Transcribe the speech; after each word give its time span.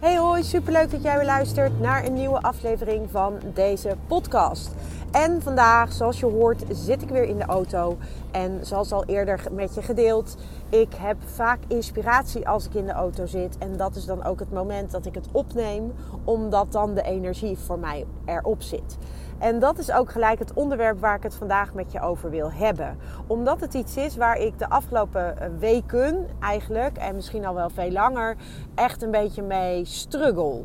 Hey 0.00 0.16
hoi, 0.18 0.42
superleuk 0.42 0.90
dat 0.90 1.02
jij 1.02 1.16
weer 1.16 1.26
luistert 1.26 1.80
naar 1.80 2.04
een 2.04 2.14
nieuwe 2.14 2.42
aflevering 2.42 3.10
van 3.10 3.38
deze 3.54 3.96
podcast. 4.06 4.70
En 5.12 5.42
vandaag, 5.42 5.92
zoals 5.92 6.20
je 6.20 6.26
hoort, 6.26 6.62
zit 6.70 7.02
ik 7.02 7.08
weer 7.08 7.24
in 7.24 7.38
de 7.38 7.44
auto. 7.44 7.98
En 8.30 8.66
zoals 8.66 8.92
al 8.92 9.04
eerder 9.04 9.44
met 9.52 9.74
je 9.74 9.82
gedeeld, 9.82 10.36
ik 10.68 10.94
heb 10.96 11.16
vaak 11.24 11.58
inspiratie 11.68 12.48
als 12.48 12.66
ik 12.66 12.74
in 12.74 12.86
de 12.86 12.92
auto 12.92 13.26
zit. 13.26 13.58
En 13.58 13.76
dat 13.76 13.96
is 13.96 14.04
dan 14.04 14.24
ook 14.24 14.38
het 14.38 14.52
moment 14.52 14.90
dat 14.90 15.06
ik 15.06 15.14
het 15.14 15.26
opneem, 15.32 15.92
omdat 16.24 16.72
dan 16.72 16.94
de 16.94 17.02
energie 17.02 17.58
voor 17.58 17.78
mij 17.78 18.06
erop 18.24 18.62
zit. 18.62 18.96
En 19.40 19.58
dat 19.58 19.78
is 19.78 19.92
ook 19.92 20.10
gelijk 20.10 20.38
het 20.38 20.52
onderwerp 20.52 21.00
waar 21.00 21.16
ik 21.16 21.22
het 21.22 21.34
vandaag 21.34 21.74
met 21.74 21.92
je 21.92 22.00
over 22.00 22.30
wil 22.30 22.52
hebben. 22.52 22.98
Omdat 23.26 23.60
het 23.60 23.74
iets 23.74 23.96
is 23.96 24.16
waar 24.16 24.36
ik 24.36 24.58
de 24.58 24.68
afgelopen 24.68 25.38
eh, 25.38 25.48
weken 25.58 26.26
eigenlijk, 26.40 26.96
en 26.96 27.14
misschien 27.14 27.46
al 27.46 27.54
wel 27.54 27.70
veel 27.70 27.90
langer, 27.90 28.36
echt 28.74 29.02
een 29.02 29.10
beetje 29.10 29.42
mee 29.42 29.84
struggle. 29.84 30.64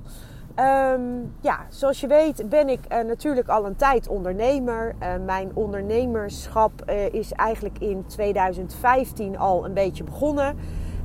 Ehm, 0.55 1.01
ja, 1.41 1.59
zoals 1.69 1.99
je 1.99 2.07
weet 2.07 2.49
ben 2.49 2.69
ik 2.69 2.79
uh, 2.91 2.99
natuurlijk 2.99 3.47
al 3.47 3.65
een 3.65 3.75
tijd 3.75 4.07
ondernemer. 4.07 4.95
Uh, 5.01 5.07
mijn 5.25 5.51
ondernemerschap 5.53 6.91
is 7.11 7.31
eigenlijk 7.31 7.79
in 7.79 8.05
2015 8.05 9.37
al 9.37 9.65
een 9.65 9.73
beetje 9.73 10.03
begonnen. 10.03 10.55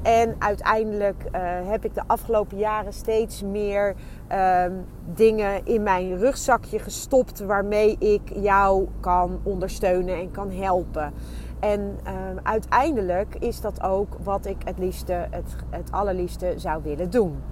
En 0.02 0.34
uiteindelijk 0.38 1.24
heb 1.64 1.84
ik 1.84 1.94
de 1.94 2.02
afgelopen 2.06 2.58
jaren 2.58 2.92
steeds 2.92 3.42
meer 3.42 3.94
ehm, 4.28 4.72
dingen 5.14 5.66
in 5.66 5.82
mijn 5.82 6.18
rugzakje 6.18 6.78
gestopt 6.78 7.40
waarmee 7.40 7.96
ik 7.98 8.20
jou 8.34 8.88
kan 9.00 9.40
ondersteunen 9.42 10.14
en 10.14 10.30
kan 10.30 10.50
helpen. 10.50 11.12
En 11.60 11.98
ehm, 12.04 12.36
uiteindelijk 12.42 13.34
is 13.38 13.60
dat 13.60 13.82
ook 13.82 14.16
wat 14.22 14.46
ik 14.46 14.56
het 14.64 14.78
liefste, 14.78 15.12
het, 15.12 15.56
het 15.70 15.92
allerliefste 15.92 16.52
zou 16.56 16.82
willen 16.82 17.10
doen. 17.10 17.42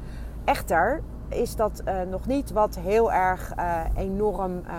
Echter, 0.45 1.03
is 1.29 1.57
dat 1.57 1.83
uh, 1.85 2.01
nog 2.11 2.27
niet 2.27 2.53
wat 2.53 2.79
heel 2.79 3.13
erg 3.13 3.53
uh, 3.59 3.81
enorm, 3.97 4.53
uh, 4.53 4.73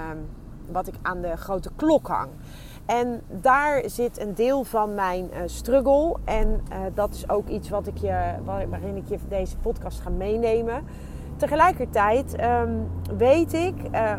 wat 0.71 0.87
ik 0.87 0.93
aan 1.01 1.21
de 1.21 1.37
grote 1.37 1.69
klok 1.75 2.07
hang. 2.07 2.29
En 2.89 3.21
daar 3.27 3.81
zit 3.85 4.19
een 4.19 4.33
deel 4.33 4.63
van 4.63 4.95
mijn 4.95 5.31
eh, 5.31 5.41
struggle. 5.45 6.15
En 6.25 6.61
dat 6.93 7.13
is 7.13 7.29
ook 7.29 7.47
iets 7.47 7.69
wat 7.69 7.87
ik 7.87 7.97
je, 7.97 8.33
waarin 8.69 8.95
ik 8.95 9.07
je 9.07 9.17
deze 9.27 9.57
podcast 9.57 9.99
ga 9.99 10.09
meenemen. 10.09 10.83
Tegelijkertijd 11.35 12.35
um, 12.41 12.89
weet 13.17 13.53
ik, 13.53 13.73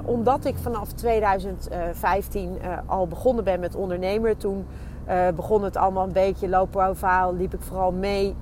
omdat 0.05 0.45
ik 0.45 0.57
vanaf 0.57 0.93
2015 0.93 2.59
al 2.87 3.07
begonnen 3.07 3.45
ben 3.45 3.61
met 3.61 3.75
ondernemen. 3.75 4.37
Toen 4.37 4.67
begon 5.35 5.65
het 5.65 5.77
allemaal 5.77 6.05
een 6.05 6.13
beetje 6.13 6.49
low 6.49 6.71
profile, 6.71 7.33
liep 7.33 7.55
ik 7.55 7.63
vooral 7.63 7.93
mee 7.93 8.35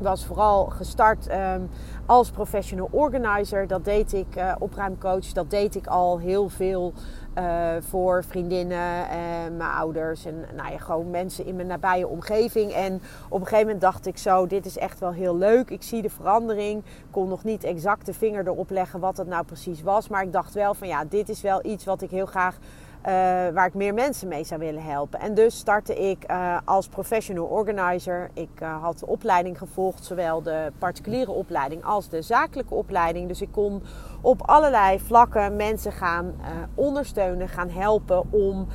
was 0.00 0.26
vooral 0.26 0.64
gestart 0.64 1.30
um, 1.30 1.68
als 2.06 2.30
professional 2.30 2.88
organizer. 2.90 3.66
Dat 3.66 3.84
deed 3.84 4.12
ik, 4.12 4.36
uh, 4.36 4.54
opruimcoach, 4.58 5.32
dat 5.32 5.50
deed 5.50 5.74
ik 5.74 5.86
al 5.86 6.18
heel 6.18 6.48
veel 6.48 6.92
uh, 7.38 7.68
voor 7.80 8.24
vriendinnen 8.24 9.08
en 9.08 9.56
mijn 9.56 9.70
ouders. 9.70 10.24
En 10.24 10.44
nou 10.56 10.72
ja, 10.72 10.78
gewoon 10.78 11.10
mensen 11.10 11.46
in 11.46 11.56
mijn 11.56 11.68
nabije 11.68 12.08
omgeving. 12.08 12.72
En 12.72 12.94
op 13.28 13.40
een 13.40 13.46
gegeven 13.46 13.64
moment 13.64 13.80
dacht 13.80 14.06
ik 14.06 14.18
zo, 14.18 14.46
dit 14.46 14.66
is 14.66 14.78
echt 14.78 14.98
wel 14.98 15.12
heel 15.12 15.36
leuk. 15.36 15.70
Ik 15.70 15.82
zie 15.82 16.02
de 16.02 16.10
verandering. 16.10 16.84
Kon 17.10 17.28
nog 17.28 17.44
niet 17.44 17.64
exact 17.64 18.06
de 18.06 18.14
vinger 18.14 18.46
erop 18.46 18.70
leggen 18.70 19.00
wat 19.00 19.16
het 19.16 19.26
nou 19.28 19.44
precies 19.44 19.82
was. 19.82 20.08
Maar 20.08 20.22
ik 20.22 20.32
dacht 20.32 20.54
wel 20.54 20.74
van 20.74 20.88
ja, 20.88 21.04
dit 21.04 21.28
is 21.28 21.40
wel 21.40 21.64
iets 21.64 21.84
wat 21.84 22.02
ik 22.02 22.10
heel 22.10 22.26
graag 22.26 22.58
uh, 23.06 23.12
waar 23.54 23.66
ik 23.66 23.74
meer 23.74 23.94
mensen 23.94 24.28
mee 24.28 24.44
zou 24.44 24.60
willen 24.60 24.82
helpen. 24.82 25.20
En 25.20 25.34
dus 25.34 25.58
startte 25.58 25.94
ik 25.94 26.30
uh, 26.30 26.56
als 26.64 26.88
professional 26.88 27.44
organizer. 27.44 28.30
Ik 28.32 28.60
uh, 28.62 28.82
had 28.82 28.98
de 28.98 29.06
opleiding 29.06 29.58
gevolgd, 29.58 30.04
zowel 30.04 30.42
de 30.42 30.72
particuliere 30.78 31.30
opleiding 31.30 31.84
als 31.84 32.08
de 32.08 32.22
zakelijke 32.22 32.74
opleiding. 32.74 33.28
Dus 33.28 33.40
ik 33.40 33.52
kon 33.52 33.82
op 34.20 34.42
allerlei 34.42 35.00
vlakken 35.00 35.56
mensen 35.56 35.92
gaan 35.92 36.34
ondersteunen, 36.74 37.48
gaan 37.48 37.70
helpen 37.70 38.32
om, 38.32 38.66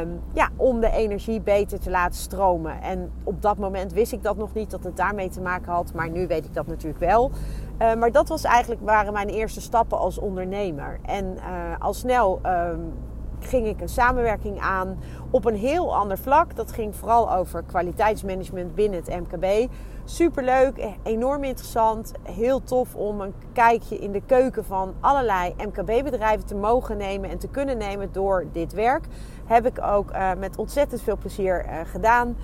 um, 0.00 0.20
ja, 0.32 0.48
om 0.56 0.80
de 0.80 0.90
energie 0.90 1.40
beter 1.40 1.80
te 1.80 1.90
laten 1.90 2.18
stromen. 2.18 2.82
En 2.82 3.12
op 3.24 3.42
dat 3.42 3.58
moment 3.58 3.92
wist 3.92 4.12
ik 4.12 4.22
dat 4.22 4.36
nog 4.36 4.54
niet, 4.54 4.70
dat 4.70 4.84
het 4.84 4.96
daarmee 4.96 5.28
te 5.28 5.40
maken 5.40 5.72
had. 5.72 5.92
Maar 5.94 6.10
nu 6.10 6.26
weet 6.26 6.44
ik 6.44 6.54
dat 6.54 6.66
natuurlijk 6.66 7.00
wel. 7.00 7.30
maar 7.78 8.12
dat 8.12 8.28
was 8.28 8.44
eigenlijk, 8.44 8.80
waren 8.84 9.12
mijn 9.12 9.28
eerste 9.28 9.60
stappen 9.60 9.98
als 9.98 10.18
ondernemer. 10.18 10.98
En 11.04 11.38
al 11.78 11.92
snel 11.94 12.40
um, 12.46 12.92
ging 13.40 13.66
ik 13.66 13.80
een 13.80 13.88
samenwerking 13.88 14.60
aan 14.60 14.98
op 15.30 15.44
een 15.44 15.56
heel 15.56 15.96
ander 15.96 16.18
vlak. 16.18 16.56
Dat 16.56 16.72
ging 16.72 16.96
vooral 16.96 17.32
over 17.32 17.62
kwaliteitsmanagement 17.62 18.74
binnen 18.74 19.00
het 19.04 19.20
MKB. 19.20 19.70
Superleuk, 20.04 20.88
enorm 21.02 21.44
interessant. 21.44 22.12
Heel 22.22 22.62
tof 22.62 22.94
om 22.94 23.20
een 23.20 23.34
kijkje 23.52 23.98
in 23.98 24.12
de 24.12 24.22
keuken 24.26 24.64
van 24.64 24.94
allerlei 25.00 25.54
MKB-bedrijven 25.56 26.46
te 26.46 26.54
mogen 26.54 26.96
nemen 26.96 27.30
en 27.30 27.38
te 27.38 27.48
kunnen 27.48 27.78
nemen 27.78 28.08
door 28.12 28.44
dit 28.52 28.72
werk. 28.72 29.04
Heb 29.46 29.66
ik 29.66 29.82
ook 29.82 30.10
uh, 30.10 30.30
met 30.38 30.56
ontzettend 30.56 31.02
veel 31.02 31.16
plezier 31.16 31.64
uh, 31.64 31.72
gedaan 31.84 32.36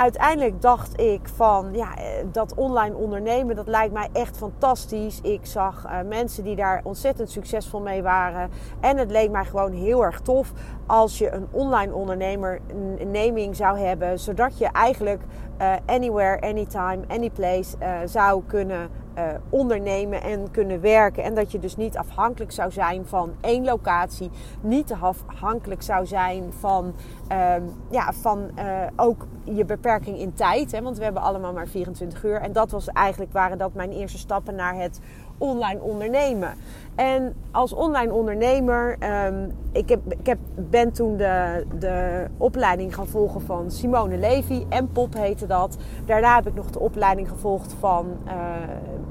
uiteindelijk 0.00 0.62
dacht 0.62 1.00
ik 1.00 1.20
van 1.34 1.68
ja, 1.72 1.96
eh, 1.96 2.04
dat 2.32 2.54
online 2.54 2.96
ondernemen, 2.96 3.56
dat 3.56 3.66
lijkt 3.66 3.92
mij 3.92 4.08
echt 4.12 4.36
fantastisch. 4.36 5.20
Ik 5.20 5.46
zag 5.46 5.84
uh, 5.86 5.98
mensen 6.08 6.44
die 6.44 6.56
daar 6.56 6.80
ontzettend 6.84 7.30
succesvol 7.30 7.80
mee 7.80 8.02
waren. 8.02 8.50
En 8.80 8.96
het 8.96 9.10
leek 9.10 9.30
mij 9.30 9.44
gewoon 9.44 9.72
heel 9.72 10.04
erg 10.04 10.20
tof 10.20 10.52
als 10.86 11.18
je 11.18 11.30
een 11.30 11.46
online 11.50 11.94
onderneming 11.94 13.56
zou 13.56 13.78
hebben. 13.78 14.18
Zodat 14.18 14.58
je 14.58 14.66
eigenlijk 14.66 15.22
uh, 15.60 15.74
anywhere, 15.86 16.40
anytime, 16.40 17.00
anyplace 17.08 17.76
uh, 17.80 17.88
zou 18.04 18.42
kunnen 18.46 18.88
uh, 19.20 19.34
ondernemen 19.48 20.22
en 20.22 20.50
kunnen 20.50 20.80
werken. 20.80 21.24
En 21.24 21.34
dat 21.34 21.52
je 21.52 21.58
dus 21.58 21.76
niet 21.76 21.96
afhankelijk 21.96 22.52
zou 22.52 22.70
zijn 22.70 23.06
van 23.06 23.32
één 23.40 23.64
locatie. 23.64 24.30
Niet 24.60 24.92
afhankelijk 24.92 25.82
zou 25.82 26.06
zijn 26.06 26.52
van, 26.58 26.84
um, 26.84 27.74
ja, 27.90 28.12
van 28.12 28.50
uh, 28.58 28.64
ook 28.96 29.26
je 29.44 29.64
beperking 29.64 30.18
in 30.18 30.32
tijd. 30.32 30.72
Hè? 30.72 30.82
Want 30.82 30.98
we 30.98 31.04
hebben 31.04 31.22
allemaal 31.22 31.52
maar 31.52 31.68
24 31.68 32.24
uur. 32.24 32.40
En 32.40 32.52
dat 32.52 32.70
was 32.70 32.88
eigenlijk, 32.88 33.32
waren 33.32 33.58
dat 33.58 33.74
mijn 33.74 33.92
eerste 33.92 34.18
stappen 34.18 34.54
naar 34.54 34.74
het 34.74 35.00
online 35.40 35.80
ondernemen. 35.80 36.54
En 36.94 37.34
als 37.50 37.72
online 37.72 38.12
ondernemer, 38.12 38.96
um, 39.26 39.52
ik, 39.72 39.88
heb, 39.88 40.00
ik 40.08 40.26
heb, 40.26 40.38
ben 40.54 40.92
toen 40.92 41.16
de, 41.16 41.66
de 41.78 42.26
opleiding 42.36 42.94
gaan 42.94 43.06
volgen 43.06 43.40
van 43.40 43.70
Simone 43.70 44.16
Levy. 44.16 44.64
En 44.68 44.92
Pop 44.92 45.14
heette 45.14 45.46
dat. 45.46 45.76
Daarna 46.06 46.34
heb 46.34 46.46
ik 46.46 46.54
nog 46.54 46.70
de 46.70 46.78
opleiding 46.78 47.28
gevolgd 47.28 47.74
van 47.78 48.06
uh, 48.26 48.32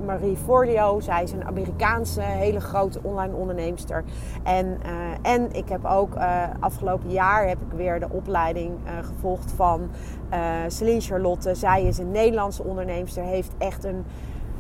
Marie 0.06 0.36
Forleo. 0.36 1.00
Zij 1.00 1.24
is 1.24 1.32
een 1.32 1.46
Amerikaanse 1.46 2.22
hele 2.22 2.60
grote 2.60 3.00
online 3.02 3.36
onderneemster. 3.36 4.04
En, 4.44 4.66
uh, 4.86 5.32
en 5.32 5.52
ik 5.52 5.70
heb 5.70 5.86
ook 5.86 6.16
uh, 6.16 6.44
afgelopen 6.60 7.10
jaar 7.10 7.48
heb 7.48 7.58
ik 7.62 7.78
weer 7.78 8.00
de 8.00 8.10
opleiding 8.10 8.72
gevolgd 9.02 9.52
van 9.52 9.90
Celine 10.68 11.02
Charlotte. 11.02 11.56
Zij 11.56 11.84
is 11.84 11.98
een 11.98 12.12
Nederlandse 12.12 12.64
onderneemster. 12.64 13.24
Heeft 13.24 13.52
echt 13.58 13.84
een 13.84 14.06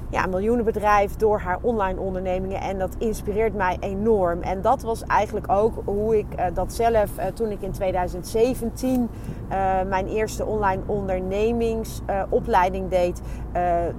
ja, 0.09 0.25
miljoenenbedrijf 0.25 1.15
door 1.15 1.39
haar 1.39 1.57
online 1.61 1.99
ondernemingen. 1.99 2.61
En 2.61 2.79
dat 2.79 2.95
inspireert 2.97 3.55
mij 3.55 3.77
enorm. 3.79 4.41
En 4.41 4.61
dat 4.61 4.81
was 4.81 5.03
eigenlijk 5.03 5.51
ook 5.51 5.73
hoe 5.85 6.17
ik 6.17 6.25
uh, 6.35 6.45
dat 6.53 6.73
zelf, 6.73 7.09
uh, 7.19 7.25
toen 7.25 7.51
ik 7.51 7.61
in 7.61 7.71
2017 7.71 9.09
uh, 9.51 9.81
mijn 9.87 10.07
eerste 10.07 10.45
online 10.45 10.81
ondernemingsopleiding 10.85 12.89
deed, 12.89 13.21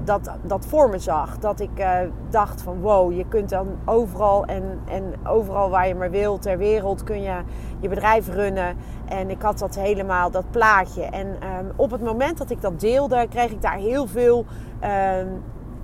dat, 0.04 0.30
dat 0.42 0.66
voor 0.66 0.88
me 0.88 0.98
zag. 0.98 1.38
Dat 1.38 1.60
ik 1.60 1.86
dacht 2.30 2.62
van 2.62 2.80
wow, 2.80 3.12
je 3.12 3.24
kunt 3.28 3.48
dan 3.48 3.68
overal 3.84 4.44
en, 4.44 4.80
en 4.88 5.14
overal 5.26 5.70
waar 5.70 5.88
je 5.88 5.94
maar 5.94 6.10
wil 6.10 6.38
ter 6.38 6.58
wereld 6.58 7.04
kun 7.04 7.22
je 7.22 7.40
je 7.80 7.88
bedrijf 7.88 8.28
runnen. 8.28 8.76
En 9.08 9.30
ik 9.30 9.42
had 9.42 9.58
dat 9.58 9.74
helemaal, 9.74 10.30
dat 10.30 10.50
plaatje. 10.50 11.02
En 11.02 11.26
um, 11.26 11.72
op 11.76 11.90
het 11.90 12.02
moment 12.02 12.38
dat 12.38 12.50
ik 12.50 12.60
dat 12.60 12.80
deelde, 12.80 13.26
kreeg 13.28 13.50
ik 13.50 13.62
daar 13.62 13.76
heel 13.76 14.06
veel... 14.06 14.44
Uh, 14.82 14.88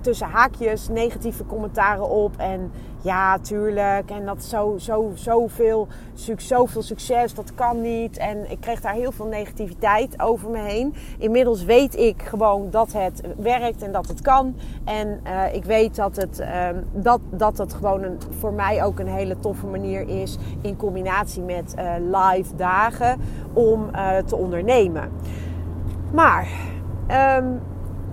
tussen 0.07 0.27
haakjes 0.27 0.89
negatieve 0.89 1.45
commentaren 1.45 2.09
op. 2.09 2.37
En 2.37 2.71
ja, 3.01 3.39
tuurlijk. 3.39 4.11
En 4.11 4.25
dat 4.25 4.43
zo, 4.43 4.77
zo, 4.77 5.11
zoveel, 5.13 5.87
succes, 6.79 7.33
dat 7.33 7.53
kan 7.55 7.81
niet. 7.81 8.17
En 8.17 8.51
ik 8.51 8.59
kreeg 8.59 8.81
daar 8.81 8.93
heel 8.93 9.11
veel 9.11 9.25
negativiteit 9.25 10.21
over 10.21 10.49
me 10.49 10.59
heen. 10.59 10.93
Inmiddels 11.17 11.63
weet 11.63 11.95
ik 11.95 12.21
gewoon 12.21 12.69
dat 12.69 12.93
het 12.93 13.21
werkt 13.37 13.81
en 13.81 13.91
dat 13.91 14.07
het 14.07 14.21
kan. 14.21 14.55
En 14.85 15.19
uh, 15.23 15.53
ik 15.53 15.63
weet 15.63 15.95
dat 15.95 16.15
het, 16.15 16.39
uh, 16.39 16.67
dat, 16.93 17.19
dat 17.29 17.57
het 17.57 17.73
gewoon 17.73 18.03
een, 18.03 18.17
voor 18.39 18.53
mij 18.53 18.83
ook 18.83 18.99
een 18.99 19.07
hele 19.07 19.39
toffe 19.39 19.65
manier 19.65 20.07
is. 20.21 20.37
In 20.61 20.75
combinatie 20.75 21.41
met 21.41 21.75
uh, 21.77 21.93
live 21.97 22.55
dagen 22.55 23.19
om 23.53 23.91
te 24.25 24.35
ondernemen. 24.35 25.11
Maar 26.11 26.47
um, 27.37 27.61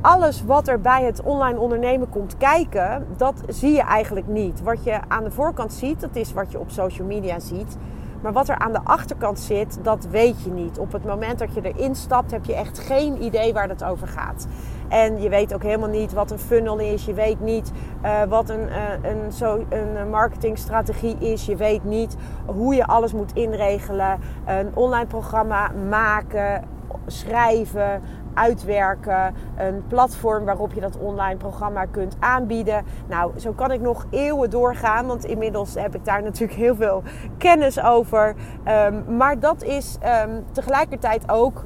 alles 0.04 0.44
wat 0.44 0.68
er 0.68 0.80
bij 0.80 1.04
het 1.04 1.22
online 1.22 1.58
ondernemen 1.58 2.08
komt 2.08 2.36
kijken, 2.36 3.06
dat 3.16 3.42
zie 3.48 3.72
je 3.72 3.82
eigenlijk 3.82 4.26
niet. 4.26 4.62
Wat 4.62 4.84
je 4.84 4.98
aan 5.08 5.24
de 5.24 5.30
voorkant 5.30 5.72
ziet, 5.72 6.00
dat 6.00 6.16
is 6.16 6.32
wat 6.32 6.52
je 6.52 6.58
op 6.58 6.70
social 6.70 7.06
media 7.06 7.40
ziet. 7.40 7.76
Maar 8.22 8.32
wat 8.32 8.48
er 8.48 8.58
aan 8.58 8.72
de 8.72 8.80
achterkant 8.84 9.38
zit, 9.38 9.78
dat 9.82 10.06
weet 10.10 10.42
je 10.42 10.50
niet. 10.50 10.78
Op 10.78 10.92
het 10.92 11.04
moment 11.04 11.38
dat 11.38 11.54
je 11.54 11.60
erin 11.72 11.94
stapt, 11.94 12.30
heb 12.30 12.44
je 12.44 12.54
echt 12.54 12.78
geen 12.78 13.22
idee 13.22 13.52
waar 13.52 13.68
het 13.68 13.84
over 13.84 14.08
gaat. 14.08 14.46
En 14.88 15.20
je 15.22 15.28
weet 15.28 15.54
ook 15.54 15.62
helemaal 15.62 15.88
niet 15.88 16.12
wat 16.12 16.30
een 16.30 16.38
funnel 16.38 16.78
is. 16.78 17.04
Je 17.04 17.14
weet 17.14 17.40
niet 17.40 17.72
uh, 18.04 18.22
wat 18.22 18.48
een, 18.48 18.68
uh, 18.68 19.10
een, 19.10 19.32
zo, 19.32 19.64
een 19.68 20.10
marketingstrategie 20.10 21.16
is. 21.18 21.46
Je 21.46 21.56
weet 21.56 21.84
niet 21.84 22.16
hoe 22.46 22.74
je 22.74 22.86
alles 22.86 23.12
moet 23.12 23.32
inregelen. 23.32 24.18
Een 24.46 24.76
online 24.76 25.06
programma 25.06 25.70
maken, 25.88 26.64
schrijven, 27.06 28.02
uitwerken. 28.34 29.34
Een 29.56 29.84
platform 29.88 30.44
waarop 30.44 30.72
je 30.72 30.80
dat 30.80 30.98
online 30.98 31.36
programma 31.36 31.84
kunt 31.84 32.16
aanbieden. 32.18 32.84
Nou, 33.06 33.38
zo 33.38 33.52
kan 33.52 33.70
ik 33.70 33.80
nog 33.80 34.06
eeuwen 34.10 34.50
doorgaan, 34.50 35.06
want 35.06 35.24
inmiddels 35.24 35.74
heb 35.74 35.94
ik 35.94 36.04
daar 36.04 36.22
natuurlijk 36.30 36.58
heel 36.58 36.76
veel 36.76 37.02
kennis 37.38 37.82
over. 37.82 38.34
Um, 38.68 39.16
maar 39.16 39.38
dat 39.38 39.62
is 39.62 39.98
um, 40.26 40.44
tegelijkertijd 40.52 41.30
ook 41.30 41.64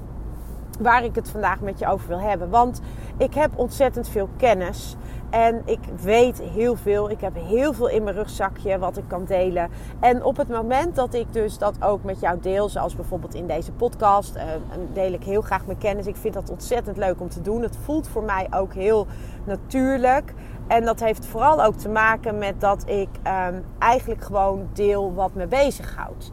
waar 0.81 1.05
ik 1.05 1.15
het 1.15 1.31
vandaag 1.31 1.61
met 1.61 1.79
je 1.79 1.87
over 1.87 2.09
wil 2.09 2.21
hebben. 2.21 2.51
Want 2.51 2.81
ik 3.17 3.35
heb 3.35 3.51
ontzettend 3.55 4.09
veel 4.09 4.29
kennis. 4.37 4.97
En 5.31 5.63
ik 5.65 5.79
weet 6.03 6.41
heel 6.41 6.77
veel. 6.77 7.11
Ik 7.11 7.21
heb 7.21 7.35
heel 7.35 7.73
veel 7.73 7.89
in 7.89 8.03
mijn 8.03 8.17
rugzakje 8.17 8.79
wat 8.79 8.97
ik 8.97 9.05
kan 9.07 9.25
delen. 9.25 9.71
En 10.01 10.25
op 10.25 10.37
het 10.37 10.49
moment 10.49 10.95
dat 10.95 11.15
ik 11.15 11.33
dus 11.33 11.59
dat 11.59 11.83
ook 11.83 12.05
met 12.05 12.21
jou 12.21 12.41
deel, 12.41 12.69
zoals 12.69 12.97
bijvoorbeeld 12.97 13.35
in 13.35 13.47
deze 13.47 13.73
podcast, 13.73 14.37
uh, 14.37 14.43
deel 14.93 15.13
ik 15.13 15.25
heel 15.25 15.41
graag 15.41 15.67
mijn 15.67 15.79
kennis. 15.79 16.07
Ik 16.07 16.17
vind 16.17 16.35
dat 16.35 16.51
ontzettend 16.51 16.97
leuk 16.97 17.21
om 17.21 17.29
te 17.29 17.43
doen. 17.43 17.63
Het 17.63 17.77
voelt 17.85 18.09
voor 18.09 18.23
mij 18.23 18.47
ook 18.51 18.75
heel 18.75 19.07
natuurlijk. 19.45 20.35
En 20.67 20.85
dat 20.85 21.01
heeft 21.01 21.27
vooral 21.27 21.65
ook 21.65 21.75
te 21.75 21.89
maken 21.89 22.39
met 22.39 22.61
dat 22.61 22.89
ik 22.89 23.09
um, 23.49 23.65
eigenlijk 23.79 24.23
gewoon 24.25 24.69
deel 24.73 25.15
wat 25.15 25.35
me 25.35 25.47
bezighoudt. 25.47 26.33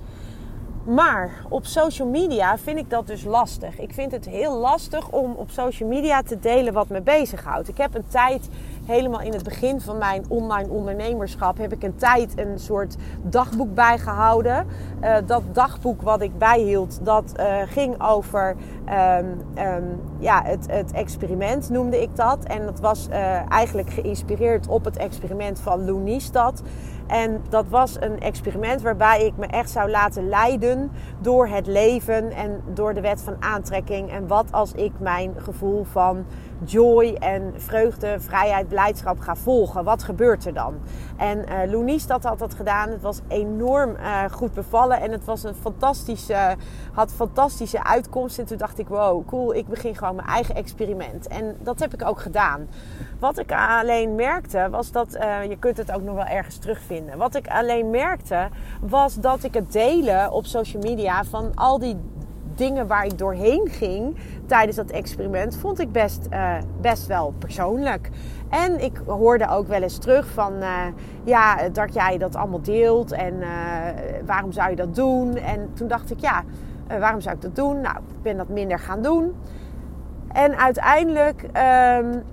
Maar 0.86 1.46
op 1.50 1.66
social 1.66 2.08
media 2.08 2.58
vind 2.58 2.78
ik 2.78 2.90
dat 2.90 3.08
dus 3.08 3.24
lastig. 3.24 3.80
Ik 3.80 3.94
vind 3.94 4.12
het 4.12 4.26
heel 4.26 4.58
lastig 4.58 5.10
om 5.12 5.34
op 5.34 5.52
social 5.52 5.90
media 5.90 6.22
te 6.22 6.40
delen 6.40 6.74
wat 6.74 6.90
me 6.90 7.02
bezighoudt. 7.02 7.68
Ik 7.68 7.78
heb 7.78 7.96
een 7.96 8.08
tijd 8.08 8.50
helemaal 8.86 9.22
in 9.22 9.34
het 9.34 9.44
begin 9.44 9.82
van 9.82 9.98
mijn 9.98 10.26
online 10.28 10.70
ondernemerschap 10.70 11.58
heb 11.58 11.74
ik 11.74 11.84
een 11.84 11.96
tijd 11.96 12.40
een 12.40 12.60
soort 12.60 12.96
dagboek 13.22 13.74
bijgehouden. 13.74 14.68
Uh, 15.04 15.16
dat 15.26 15.44
dagboek 15.52 16.02
wat 16.02 16.22
ik 16.22 16.38
bijhield, 16.38 17.00
dat 17.04 17.34
uh, 17.40 17.62
ging 17.66 18.02
over 18.02 18.56
um, 18.90 19.42
um, 19.58 20.02
ja, 20.20 20.44
het, 20.44 20.66
het, 20.72 20.92
experiment, 20.92 21.70
noemde 21.70 22.02
ik 22.02 22.16
dat. 22.16 22.44
En 22.44 22.66
dat 22.66 22.80
was 22.80 23.08
uh, 23.10 23.52
eigenlijk 23.52 23.90
geïnspireerd 23.90 24.68
op 24.68 24.86
het 24.86 24.98
experiment 24.98 25.60
van 25.60 25.86
Lou 25.86 26.00
Niestad. 26.00 26.62
En 27.08 27.42
dat 27.50 27.66
was 27.70 27.96
een 28.00 28.20
experiment 28.20 28.82
waarbij 28.82 29.26
ik 29.26 29.38
me 29.38 29.46
echt 29.46 29.70
zou 29.70 29.90
laten 29.90 30.30
leiden 30.30 30.92
door 31.20 31.48
het 31.48 31.68
leven 31.68 32.32
en 32.32 32.62
door 32.74 32.94
de 32.94 33.02
wet 33.02 33.22
van 33.22 33.36
aantrekking. 33.40 34.12
En 34.12 34.28
wat 34.28 34.52
als 34.52 34.72
ik 34.72 34.92
mijn 35.00 35.34
gevoel 35.38 35.84
van 35.84 36.26
joy 36.64 37.16
en 37.20 37.54
vreugde, 37.56 38.20
vrijheid, 38.20 38.68
blijdschap 38.68 39.20
ga 39.20 39.36
volgen? 39.36 39.84
Wat 39.84 40.04
gebeurt 40.04 40.46
er 40.46 40.54
dan? 40.54 40.74
En 41.18 41.38
uh, 41.38 41.72
Loenies 41.72 42.08
dat 42.08 42.24
had 42.24 42.40
dat 42.40 42.54
gedaan. 42.54 42.90
Het 42.90 43.02
was 43.02 43.20
enorm 43.28 43.90
uh, 43.90 44.24
goed 44.32 44.54
bevallen 44.54 45.02
en 45.02 45.12
het 45.12 45.26
was 45.26 45.44
een 45.44 45.56
fantastische, 45.56 46.56
had 46.94 47.12
fantastische 47.12 47.84
uitkomst. 47.84 48.40
En 48.40 48.46
toen 48.46 48.58
dacht 48.58 48.80
ik, 48.80 48.88
wow, 48.88 49.28
cool, 49.28 49.56
ik 49.56 49.68
begin 49.68 49.96
gewoon 49.96 50.16
mijn 50.16 50.28
eigen 50.28 50.56
experiment. 50.56 51.28
En 51.28 51.58
dat 51.60 51.80
heb 51.80 51.94
ik 51.94 52.06
ook 52.06 52.20
gedaan. 52.20 52.68
Wat 53.20 53.40
ik 53.40 53.52
alleen 53.52 54.16
merkte 54.16 54.68
was 54.72 54.92
dat, 54.92 55.16
uh, 55.16 55.44
je 55.44 55.58
kunt 55.58 55.78
het 55.78 55.92
ook 55.92 56.02
nog 56.02 56.16
wel 56.16 56.26
ergens 56.26 56.58
terugvinden. 56.58 56.95
Wat 57.18 57.36
ik 57.36 57.48
alleen 57.48 57.90
merkte 57.90 58.48
was 58.82 59.16
dat 59.16 59.44
ik 59.44 59.54
het 59.54 59.72
delen 59.72 60.32
op 60.32 60.46
social 60.46 60.82
media 60.82 61.24
van 61.24 61.52
al 61.56 61.80
die 61.80 61.98
dingen 62.56 62.88
waar 62.88 63.06
ik 63.06 63.18
doorheen 63.18 63.70
ging 63.70 64.18
tijdens 64.46 64.78
dat 64.78 64.90
experiment, 64.90 65.58
vond 65.58 65.80
ik 65.80 65.92
best, 65.92 66.28
uh, 66.34 66.58
best 66.82 67.08
wel 67.08 67.34
persoonlijk. 67.38 68.10
En 68.50 68.84
ik 68.84 69.02
hoorde 69.06 69.50
ook 69.50 69.68
wel 69.68 69.82
eens 69.82 69.98
terug 69.98 70.28
van, 70.28 70.54
uh, 70.54 70.82
ja, 71.24 71.70
dat 71.70 71.94
jij 71.94 72.18
dat 72.18 72.36
allemaal 72.36 72.62
deelt 72.62 73.12
en 73.12 73.34
uh, 73.34 73.48
waarom 74.26 74.52
zou 74.52 74.70
je 74.70 74.76
dat 74.76 74.96
doen? 74.96 75.36
En 75.36 75.70
toen 75.74 75.88
dacht 75.88 76.12
ik, 76.12 76.20
ja, 76.20 76.44
waarom 77.00 77.22
zou 77.22 77.36
ik 77.36 77.42
dat 77.42 77.56
doen? 77.56 77.82
Nou, 77.82 77.96
ik 77.98 78.22
ben 78.22 78.38
dat 78.38 78.50
minder 78.50 78.80
gaan 78.80 79.02
doen. 79.02 79.36
En 80.32 80.58
uiteindelijk 80.58 81.42
um, 81.44 82.24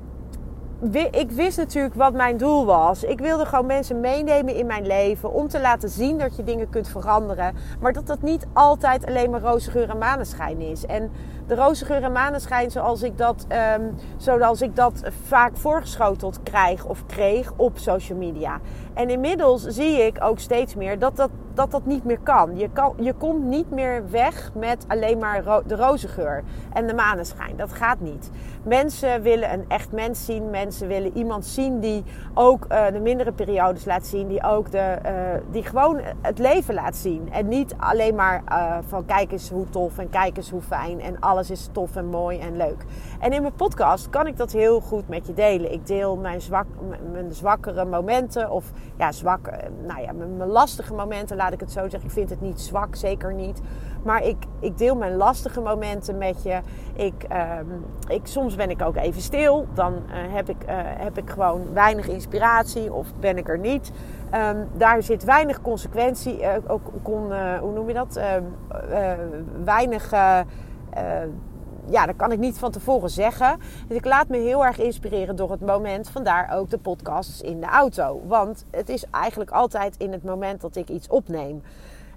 ik 1.11 1.31
wist 1.31 1.57
natuurlijk 1.57 1.95
wat 1.95 2.13
mijn 2.13 2.37
doel 2.37 2.65
was. 2.65 3.05
Ik 3.05 3.19
wilde 3.19 3.47
gewoon 3.47 3.67
mensen 3.67 4.01
meenemen 4.01 4.55
in 4.55 4.67
mijn 4.67 4.87
leven 4.87 5.33
om 5.33 5.49
te 5.49 5.61
laten 5.61 5.89
zien 5.89 6.19
dat 6.19 6.37
je 6.37 6.45
dingen 6.45 6.69
kunt 6.69 6.89
veranderen. 6.89 7.55
Maar 7.81 7.93
dat 7.93 8.07
dat 8.07 8.23
niet 8.23 8.47
altijd 8.53 9.07
alleen 9.07 9.31
maar 9.31 9.41
roze 9.41 9.71
geur 9.71 9.91
en 9.91 9.99
maneschijn 9.99 10.61
is. 10.61 10.87
En 10.87 11.11
de 11.47 11.55
roze 11.55 11.85
geur 11.85 12.03
en 12.03 12.13
maneschijn 12.13 12.71
zoals 12.71 13.03
ik 13.03 13.19
dat, 13.19 13.47
um, 13.79 13.95
zoals 14.17 14.61
ik 14.61 14.77
dat 14.77 15.03
vaak 15.27 15.57
voorgeschoteld 15.57 16.43
krijg 16.43 16.85
of 16.85 17.07
kreeg 17.07 17.53
op 17.57 17.79
social 17.79 18.19
media. 18.19 18.61
En 18.95 19.11
inmiddels 19.11 19.63
zie 19.63 20.07
ik 20.07 20.17
ook 20.21 20.39
steeds 20.39 20.75
meer 20.75 20.99
dat 20.99 21.17
dat, 21.17 21.31
dat, 21.55 21.71
dat 21.71 21.87
niet 21.87 22.05
meer 22.05 22.21
kan. 22.23 22.57
Je, 22.57 22.69
kan. 22.73 22.95
je 22.99 23.13
komt 23.13 23.45
niet 23.45 23.71
meer 23.71 24.11
weg 24.11 24.51
met 24.55 24.85
alleen 24.89 25.19
maar 25.19 25.43
de 25.67 25.77
roze 25.77 26.09
geur 26.09 26.43
en 26.73 26.87
de 26.87 26.95
maneschijn. 26.95 27.57
Dat 27.57 27.73
gaat 27.73 28.01
niet. 28.01 28.31
Mensen 28.63 29.23
willen 29.23 29.53
een 29.53 29.65
echt 29.69 29.93
mens 29.93 30.25
zien. 30.25 30.51
Mensen 30.51 30.89
willen 30.89 31.17
iemand 31.17 31.45
zien 31.45 31.81
die 31.81 32.05
ook 32.35 32.67
uh, 32.69 32.87
de 32.87 33.01
mindere 33.01 33.33
periodes 33.33 33.85
laat 33.85 34.07
zien. 34.07 34.29
Die 34.29 34.43
ook 34.43 34.71
de, 34.71 34.99
uh, 35.07 35.11
die 35.51 35.63
gewoon 35.63 36.01
het 36.21 36.39
leven 36.39 36.75
laat 36.75 36.97
zien. 36.97 37.33
En 37.33 37.49
niet 37.49 37.75
alleen 37.79 38.15
maar 38.15 38.43
uh, 38.49 38.79
van 38.87 39.05
kijk 39.05 39.33
eens 39.33 39.51
hoe 39.51 39.69
tof 39.71 39.99
en 39.99 40.11
kijk 40.11 40.37
eens 40.37 40.51
hoe 40.51 40.63
fijn 40.63 41.01
en 41.01 41.21
alles 41.21 41.51
is 41.51 41.69
tof 41.73 41.97
en 41.97 42.07
mooi 42.07 42.39
en 42.39 42.57
leuk. 42.57 42.85
En 43.21 43.33
in 43.33 43.43
mijn 43.43 43.55
podcast 43.55 44.11
kan 44.11 44.27
ik 44.27 44.37
dat 44.37 44.53
heel 44.53 44.81
goed 44.81 45.09
met 45.09 45.27
je 45.27 45.35
delen. 45.35 45.73
Ik 45.73 45.87
deel 45.87 46.17
mijn, 46.17 46.41
zwak, 46.41 46.67
mijn 47.13 47.33
zwakkere 47.33 47.85
momenten 47.85 48.51
of 48.51 48.73
ja, 48.97 49.13
zwak, 49.13 49.51
nou 49.87 50.01
ja, 50.01 50.13
mijn 50.13 50.47
lastige 50.47 50.95
momenten, 50.95 51.37
laat 51.43 51.53
ik 51.53 51.61
het 51.61 51.73
zo 51.73 51.89
zeggen. 51.89 52.09
Ik 52.09 52.11
vind 52.11 52.31
het 52.31 52.41
niet 52.41 52.61
zwak, 52.61 52.95
zeker 52.97 53.35
niet. 53.35 53.61
Maar 54.03 54.23
ik, 54.25 54.37
ik 54.61 54.79
deel 54.79 54.97
mijn 54.97 55.17
lastige 55.17 55.61
momenten 55.61 56.19
met 56.19 56.43
je. 56.43 56.61
Ik, 56.95 57.27
um, 57.61 57.85
ik, 58.09 58.21
soms 58.27 58.55
ben 58.55 58.71
ik 58.71 58.83
ook 58.83 58.97
even 58.97 59.23
stil. 59.23 59.67
Dan 59.75 59.93
uh, 59.93 60.35
heb, 60.35 60.49
ik, 60.49 60.63
uh, 60.69 60.75
heb 60.77 61.19
ik 61.19 61.31
gewoon 61.31 61.73
weinig 61.73 62.09
inspiratie 62.09 62.93
of 62.93 63.07
ben 63.21 63.37
ik 63.37 63.49
er 63.49 63.59
niet. 63.59 63.93
Um, 64.35 64.69
daar 64.77 65.03
zit 65.03 65.25
weinig 65.25 65.61
consequentie. 65.61 66.41
Uh, 66.41 66.55
ook, 66.67 66.91
kon, 67.03 67.33
hoe 67.59 67.73
noem 67.73 67.89
je 67.89 67.95
dat? 67.95 68.17
Ehm, 68.17 68.43
weinig 69.65 70.13
ja, 71.91 72.07
dat 72.07 72.17
kan 72.17 72.33
ik 72.33 72.39
niet 72.39 72.59
van 72.59 72.71
tevoren 72.71 73.11
zeggen. 73.11 73.59
Dus 73.89 73.97
ik 73.97 74.05
laat 74.05 74.29
me 74.29 74.37
heel 74.37 74.65
erg 74.65 74.79
inspireren 74.79 75.37
door 75.37 75.51
het 75.51 75.61
moment. 75.61 76.11
Vandaar 76.11 76.57
ook 76.57 76.71
de 76.71 76.79
podcasts 76.79 77.41
in 77.41 77.61
de 77.61 77.67
auto. 77.67 78.23
Want 78.27 78.65
het 78.71 78.89
is 78.89 79.05
eigenlijk 79.11 79.51
altijd 79.51 79.97
in 79.97 80.13
het 80.13 80.25
moment 80.25 80.61
dat 80.61 80.77
ik 80.77 80.89
iets 80.89 81.09
opneem. 81.09 81.63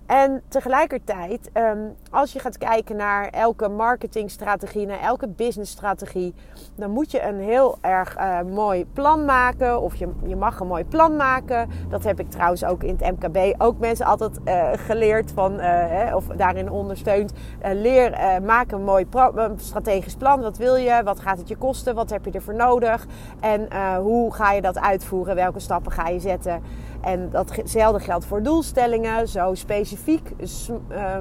En 0.05 0.41
tegelijkertijd, 0.47 1.49
um, 1.53 1.95
als 2.11 2.33
je 2.33 2.39
gaat 2.39 2.57
kijken 2.57 2.95
naar 2.95 3.29
elke 3.29 3.67
marketingstrategie, 3.67 4.85
naar 4.85 4.99
elke 4.99 5.27
businessstrategie, 5.27 6.33
dan 6.75 6.91
moet 6.91 7.11
je 7.11 7.21
een 7.21 7.39
heel 7.39 7.77
erg 7.81 8.17
uh, 8.17 8.41
mooi 8.41 8.85
plan 8.93 9.25
maken. 9.25 9.81
Of 9.81 9.95
je, 9.95 10.09
je 10.25 10.35
mag 10.35 10.59
een 10.59 10.67
mooi 10.67 10.85
plan 10.85 11.15
maken. 11.15 11.69
Dat 11.89 12.03
heb 12.03 12.19
ik 12.19 12.29
trouwens 12.29 12.65
ook 12.65 12.83
in 12.83 12.97
het 12.99 13.19
MKB 13.19 13.61
ook 13.61 13.79
mensen 13.79 14.05
altijd 14.05 14.39
uh, 14.45 14.69
geleerd 14.73 15.31
van, 15.31 15.53
uh, 15.53 15.59
hè, 15.67 16.15
of 16.15 16.25
daarin 16.25 16.69
ondersteund. 16.69 17.33
leer, 17.73 18.17
maak 18.43 18.71
een 18.71 18.83
mooi 18.83 19.07
strategisch 19.55 20.15
plan. 20.15 20.41
Wat 20.41 20.57
wil 20.57 20.75
je? 20.75 21.01
Wat 21.03 21.19
gaat 21.19 21.37
het 21.37 21.47
je 21.47 21.55
kosten? 21.55 21.95
Wat 21.95 22.09
heb 22.09 22.25
je 22.25 22.31
ervoor 22.31 22.55
nodig? 22.55 23.05
En 23.39 23.67
hoe 23.97 24.33
ga 24.33 24.51
je 24.51 24.61
dat 24.61 24.79
uitvoeren? 24.79 25.35
Welke 25.35 25.59
stappen 25.59 25.91
ga 25.91 26.07
je 26.07 26.19
zetten? 26.19 26.61
En 27.05 27.29
datzelfde 27.29 27.99
geldt 27.99 28.25
voor 28.25 28.43
doelstellingen, 28.43 29.27
zo 29.27 29.53
specifiek 29.53 30.31
uh, 30.39 31.17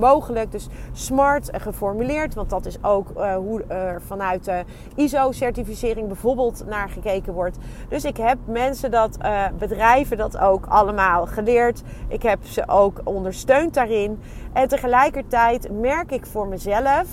mogelijk. 0.00 0.52
Dus 0.52 0.68
smart 0.92 1.48
geformuleerd, 1.52 2.34
want 2.34 2.50
dat 2.50 2.66
is 2.66 2.84
ook 2.84 3.08
hoe 3.36 3.64
er 3.68 4.02
vanuit 4.02 4.44
de 4.44 4.64
ISO-certificering 4.94 6.06
bijvoorbeeld 6.06 6.64
naar 6.68 6.88
gekeken 6.88 7.32
wordt. 7.32 7.58
Dus 7.88 8.04
ik 8.04 8.16
heb 8.16 8.38
mensen 8.44 8.90
dat, 8.90 9.18
bedrijven 9.58 10.16
dat 10.16 10.38
ook 10.38 10.66
allemaal 10.66 11.26
geleerd. 11.26 11.82
Ik 12.08 12.22
heb 12.22 12.38
ze 12.44 12.68
ook 12.68 13.00
ondersteund 13.04 13.74
daarin. 13.74 14.20
En 14.52 14.68
tegelijkertijd 14.68 15.80
merk 15.80 16.12
ik 16.12 16.26
voor 16.26 16.48
mezelf 16.48 17.08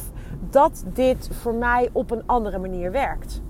dat 0.49 0.83
dit 0.93 1.29
voor 1.41 1.53
mij 1.53 1.89
op 1.91 2.11
een 2.11 2.23
andere 2.25 2.57
manier 2.57 2.91
werkt. 2.91 3.41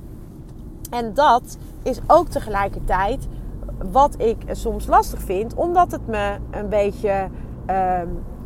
En 0.90 1.14
dat 1.14 1.58
is 1.84 2.00
ook 2.08 2.28
tegelijkertijd 2.28 3.28
wat 3.92 4.22
ik 4.22 4.38
soms 4.52 4.88
lastig 4.88 5.22
vind, 5.22 5.54
omdat 5.54 5.92
het 5.92 6.08
me 6.08 6.38
een 6.52 6.70
beetje 6.70 7.28
uh, 7.70 8.02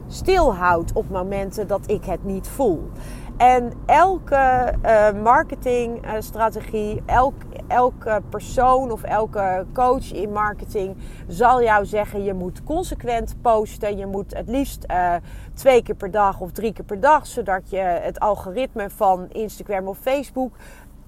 stilhoudt 0.07 0.93
op 0.93 1.09
momenten 1.09 1.67
dat 1.67 1.89
ik 1.89 2.05
het 2.05 2.23
niet 2.23 2.47
voel. 2.47 2.89
En 3.37 3.73
elke 3.85 4.73
uh, 4.85 5.11
marketingstrategie, 5.23 7.01
elk, 7.05 7.33
elke 7.67 8.21
persoon 8.29 8.91
of 8.91 9.03
elke 9.03 9.65
coach 9.73 10.11
in 10.11 10.31
marketing 10.31 10.95
zal 11.27 11.63
jou 11.63 11.85
zeggen: 11.85 12.23
je 12.23 12.33
moet 12.33 12.63
consequent 12.63 13.35
posten. 13.41 13.97
Je 13.97 14.05
moet 14.05 14.33
het 14.37 14.49
liefst 14.49 14.85
uh, 14.91 15.13
twee 15.53 15.83
keer 15.83 15.95
per 15.95 16.11
dag 16.11 16.39
of 16.39 16.51
drie 16.51 16.73
keer 16.73 16.85
per 16.85 16.99
dag, 16.99 17.27
zodat 17.27 17.69
je 17.69 17.77
het 17.77 18.19
algoritme 18.19 18.89
van 18.89 19.29
Instagram 19.29 19.87
of 19.87 19.97
Facebook 19.97 20.55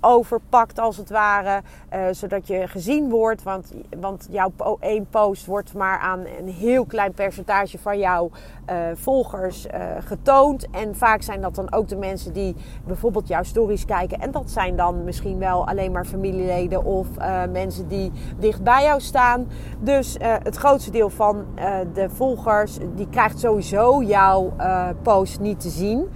overpakt 0.01 0.79
als 0.79 0.97
het 0.97 1.09
ware. 1.09 1.61
Uh, 1.93 1.99
zodat 2.11 2.47
je 2.47 2.67
gezien 2.67 3.09
wordt. 3.09 3.43
Want, 3.43 3.73
want 3.99 4.27
jouw 4.29 4.51
één 4.79 5.07
post 5.09 5.45
wordt 5.45 5.73
maar 5.73 5.99
aan 5.99 6.19
een 6.39 6.49
heel 6.49 6.85
klein 6.85 7.13
percentage 7.13 7.77
van 7.77 7.99
jouw 7.99 8.29
uh, 8.69 8.75
volgers 8.93 9.65
uh, 9.65 9.71
getoond. 9.99 10.69
En 10.69 10.95
vaak 10.95 11.21
zijn 11.21 11.41
dat 11.41 11.55
dan 11.55 11.73
ook 11.73 11.87
de 11.87 11.95
mensen 11.95 12.33
die 12.33 12.55
bijvoorbeeld 12.85 13.27
jouw 13.27 13.43
stories 13.43 13.85
kijken. 13.85 14.19
En 14.19 14.31
dat 14.31 14.51
zijn 14.51 14.75
dan 14.75 15.03
misschien 15.03 15.39
wel 15.39 15.67
alleen 15.67 15.91
maar 15.91 16.05
familieleden 16.05 16.83
of 16.83 17.07
mensen 17.51 17.87
die 17.87 18.11
dicht 18.39 18.63
bij 18.63 18.83
jou 18.83 19.01
staan. 19.01 19.47
Dus 19.79 20.15
het 20.19 20.55
grootste 20.55 20.91
deel 20.91 21.09
van 21.09 21.45
de 21.93 22.09
volgers 22.09 22.77
die 22.95 23.09
krijgt 23.09 23.39
sowieso 23.39 24.03
jouw 24.03 24.53
post 25.01 25.39
niet 25.39 25.59
te 25.59 25.69
zien. 25.69 26.07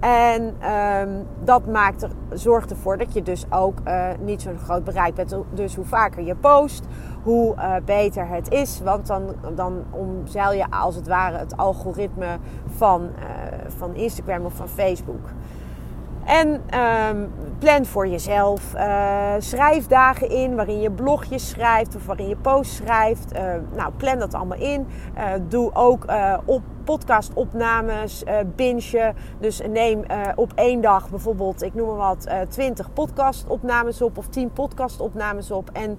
En 0.00 0.56
um, 0.72 1.26
dat 1.44 1.66
maakt 1.66 2.02
er, 2.02 2.10
zorgt 2.32 2.70
ervoor 2.70 2.98
dat 2.98 3.14
je 3.14 3.22
dus 3.22 3.44
ook 3.50 3.78
uh, 3.86 4.08
niet 4.20 4.42
zo'n 4.42 4.58
groot 4.58 4.84
bereik 4.84 5.14
bent. 5.14 5.36
Dus 5.52 5.74
hoe 5.74 5.84
vaker 5.84 6.22
je 6.22 6.34
post, 6.34 6.84
hoe 7.22 7.54
uh, 7.54 7.74
beter 7.84 8.28
het 8.28 8.50
is. 8.50 8.80
Want 8.84 9.06
dan, 9.06 9.34
dan 9.54 9.84
omzeil 9.90 10.52
je 10.52 10.70
als 10.70 10.94
het 10.94 11.06
ware 11.06 11.38
het 11.38 11.56
algoritme 11.56 12.38
van, 12.66 13.02
uh, 13.02 13.08
van 13.68 13.94
Instagram 13.94 14.44
of 14.44 14.54
van 14.54 14.68
Facebook. 14.68 15.28
En 16.28 16.62
um, 16.80 17.30
plan 17.58 17.86
voor 17.86 18.08
jezelf. 18.08 18.74
Uh, 18.74 19.34
schrijf 19.38 19.86
dagen 19.86 20.30
in 20.30 20.54
waarin 20.54 20.80
je 20.80 20.90
blogjes 20.90 21.48
schrijft 21.48 21.96
of 21.96 22.06
waarin 22.06 22.28
je 22.28 22.36
posts 22.36 22.76
schrijft. 22.76 23.32
Uh, 23.32 23.40
nou, 23.76 23.92
plan 23.96 24.18
dat 24.18 24.34
allemaal 24.34 24.58
in. 24.58 24.86
Uh, 25.16 25.32
doe 25.48 25.74
ook 25.74 26.04
op 26.44 26.62
podcastopnames, 26.84 28.24
binge. 28.56 29.14
Dus 29.40 29.60
neem 29.70 30.04
op 30.34 30.52
één 30.54 30.80
dag 30.80 31.10
bijvoorbeeld, 31.10 31.62
ik 31.62 31.74
noem 31.74 31.86
maar 31.86 31.96
wat, 31.96 32.28
20 32.48 32.92
podcastopnames 32.92 34.02
op 34.02 34.18
of 34.18 34.28
10 34.28 34.52
podcastopnames 34.52 35.50
op. 35.50 35.70
En 35.72 35.98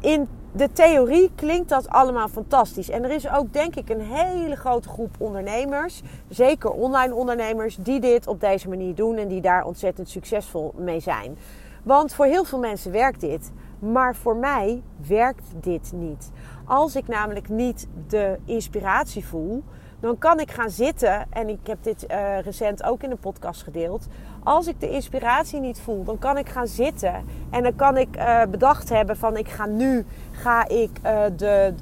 in 0.00 0.28
de 0.52 0.72
theorie 0.72 1.30
klinkt 1.34 1.68
dat 1.68 1.88
allemaal 1.88 2.28
fantastisch. 2.28 2.90
En 2.90 3.04
er 3.04 3.10
is 3.10 3.28
ook 3.28 3.52
denk 3.52 3.76
ik 3.76 3.88
een 3.88 4.00
hele 4.00 4.56
grote 4.56 4.88
groep 4.88 5.14
ondernemers, 5.18 6.02
zeker 6.28 6.70
online 6.70 7.14
ondernemers, 7.14 7.76
die 7.76 8.00
dit 8.00 8.26
op 8.26 8.40
deze 8.40 8.68
manier 8.68 8.94
doen 8.94 9.16
en 9.16 9.28
die 9.28 9.40
daar 9.40 9.64
ontzettend 9.64 10.08
succesvol 10.08 10.72
mee 10.76 11.00
zijn. 11.00 11.36
Want 11.82 12.14
voor 12.14 12.24
heel 12.24 12.44
veel 12.44 12.58
mensen 12.58 12.92
werkt 12.92 13.20
dit, 13.20 13.52
maar 13.78 14.16
voor 14.16 14.36
mij 14.36 14.82
werkt 15.06 15.44
dit 15.60 15.92
niet. 15.94 16.30
Als 16.64 16.96
ik 16.96 17.08
namelijk 17.08 17.48
niet 17.48 17.86
de 18.08 18.38
inspiratie 18.44 19.24
voel, 19.24 19.62
dan 20.02 20.18
kan 20.18 20.40
ik 20.40 20.50
gaan 20.50 20.70
zitten. 20.70 21.26
En 21.30 21.48
ik 21.48 21.58
heb 21.62 21.78
dit 21.82 22.04
uh, 22.10 22.40
recent 22.40 22.82
ook 22.82 23.02
in 23.02 23.10
een 23.10 23.18
podcast 23.18 23.62
gedeeld. 23.62 24.06
Als 24.44 24.66
ik 24.66 24.80
de 24.80 24.90
inspiratie 24.90 25.60
niet 25.60 25.80
voel, 25.80 26.04
dan 26.04 26.18
kan 26.18 26.38
ik 26.38 26.48
gaan 26.48 26.66
zitten. 26.66 27.14
En 27.50 27.62
dan 27.62 27.76
kan 27.76 27.96
ik 27.96 28.16
uh, 28.16 28.42
bedacht 28.50 28.88
hebben 28.88 29.16
van 29.16 29.36
ik 29.36 29.48
ga 29.48 29.66
nu 29.66 30.04
ga 30.30 30.68
ik 30.68 30.90
uh, 31.04 31.22
de 31.36 31.74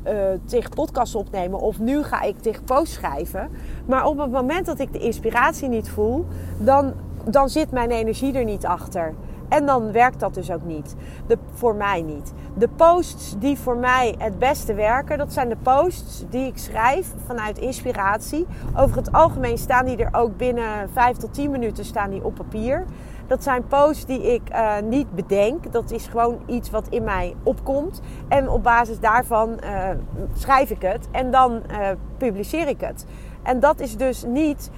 uh, 0.50 0.64
podcast 0.74 1.14
opnemen. 1.14 1.60
Of 1.60 1.78
nu 1.78 2.02
ga 2.02 2.22
ik 2.22 2.38
tegen 2.38 2.64
post 2.64 2.92
schrijven. 2.92 3.50
Maar 3.86 4.06
op 4.06 4.18
het 4.18 4.30
moment 4.30 4.66
dat 4.66 4.78
ik 4.78 4.92
de 4.92 4.98
inspiratie 4.98 5.68
niet 5.68 5.88
voel, 5.88 6.26
dan, 6.58 6.92
dan 7.24 7.48
zit 7.48 7.70
mijn 7.70 7.90
energie 7.90 8.34
er 8.34 8.44
niet 8.44 8.66
achter. 8.66 9.14
En 9.50 9.66
dan 9.66 9.92
werkt 9.92 10.20
dat 10.20 10.34
dus 10.34 10.50
ook 10.50 10.64
niet. 10.64 10.94
De, 11.26 11.38
voor 11.54 11.74
mij 11.74 12.02
niet. 12.02 12.32
De 12.54 12.68
posts 12.68 13.38
die 13.38 13.58
voor 13.58 13.76
mij 13.76 14.14
het 14.18 14.38
beste 14.38 14.74
werken, 14.74 15.18
dat 15.18 15.32
zijn 15.32 15.48
de 15.48 15.56
posts 15.62 16.24
die 16.28 16.46
ik 16.46 16.58
schrijf 16.58 17.12
vanuit 17.26 17.58
inspiratie. 17.58 18.46
Over 18.76 18.96
het 18.96 19.12
algemeen 19.12 19.58
staan 19.58 19.84
die 19.84 19.96
er 19.96 20.20
ook 20.20 20.36
binnen 20.36 20.90
5 20.92 21.16
tot 21.16 21.34
10 21.34 21.50
minuten 21.50 21.84
staan 21.84 22.10
die 22.10 22.24
op 22.24 22.34
papier. 22.34 22.84
Dat 23.26 23.42
zijn 23.42 23.66
posts 23.66 24.06
die 24.06 24.32
ik 24.32 24.42
uh, 24.52 24.72
niet 24.84 25.14
bedenk. 25.14 25.72
Dat 25.72 25.90
is 25.90 26.06
gewoon 26.06 26.38
iets 26.46 26.70
wat 26.70 26.88
in 26.88 27.04
mij 27.04 27.34
opkomt. 27.42 28.00
En 28.28 28.48
op 28.48 28.62
basis 28.62 29.00
daarvan 29.00 29.60
uh, 29.64 29.88
schrijf 30.34 30.70
ik 30.70 30.82
het 30.82 31.08
en 31.10 31.30
dan 31.30 31.62
uh, 31.70 31.88
publiceer 32.16 32.68
ik 32.68 32.80
het. 32.80 33.06
En 33.42 33.60
dat 33.60 33.80
is 33.80 33.96
dus 33.96 34.24
niet 34.24 34.70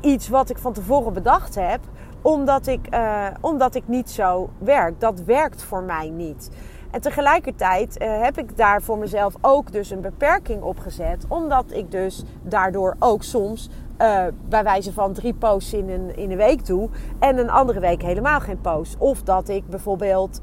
iets 0.00 0.28
wat 0.28 0.50
ik 0.50 0.58
van 0.58 0.72
tevoren 0.72 1.12
bedacht 1.12 1.54
heb 1.54 1.80
omdat 2.22 2.66
ik, 2.66 2.94
uh, 2.94 3.26
omdat 3.40 3.74
ik 3.74 3.82
niet 3.86 4.10
zo 4.10 4.50
werk. 4.58 5.00
Dat 5.00 5.20
werkt 5.20 5.62
voor 5.62 5.82
mij 5.82 6.10
niet. 6.10 6.50
En 6.90 7.00
tegelijkertijd 7.00 8.02
uh, 8.02 8.22
heb 8.22 8.38
ik 8.38 8.56
daar 8.56 8.82
voor 8.82 8.98
mezelf 8.98 9.34
ook 9.40 9.72
dus 9.72 9.90
een 9.90 10.00
beperking 10.00 10.62
op 10.62 10.78
gezet. 10.78 11.24
Omdat 11.28 11.64
ik 11.68 11.90
dus 11.90 12.24
daardoor 12.42 12.96
ook 12.98 13.22
soms 13.22 13.68
uh, 13.98 14.24
bij 14.48 14.62
wijze 14.62 14.92
van 14.92 15.12
drie 15.12 15.34
posts 15.34 15.72
in 15.72 15.88
een, 15.88 16.16
in 16.16 16.30
een 16.30 16.36
week 16.36 16.66
doe. 16.66 16.88
En 17.18 17.38
een 17.38 17.50
andere 17.50 17.80
week 17.80 18.02
helemaal 18.02 18.40
geen 18.40 18.60
post. 18.60 18.96
Of 18.98 19.22
dat 19.22 19.48
ik 19.48 19.68
bijvoorbeeld 19.68 20.40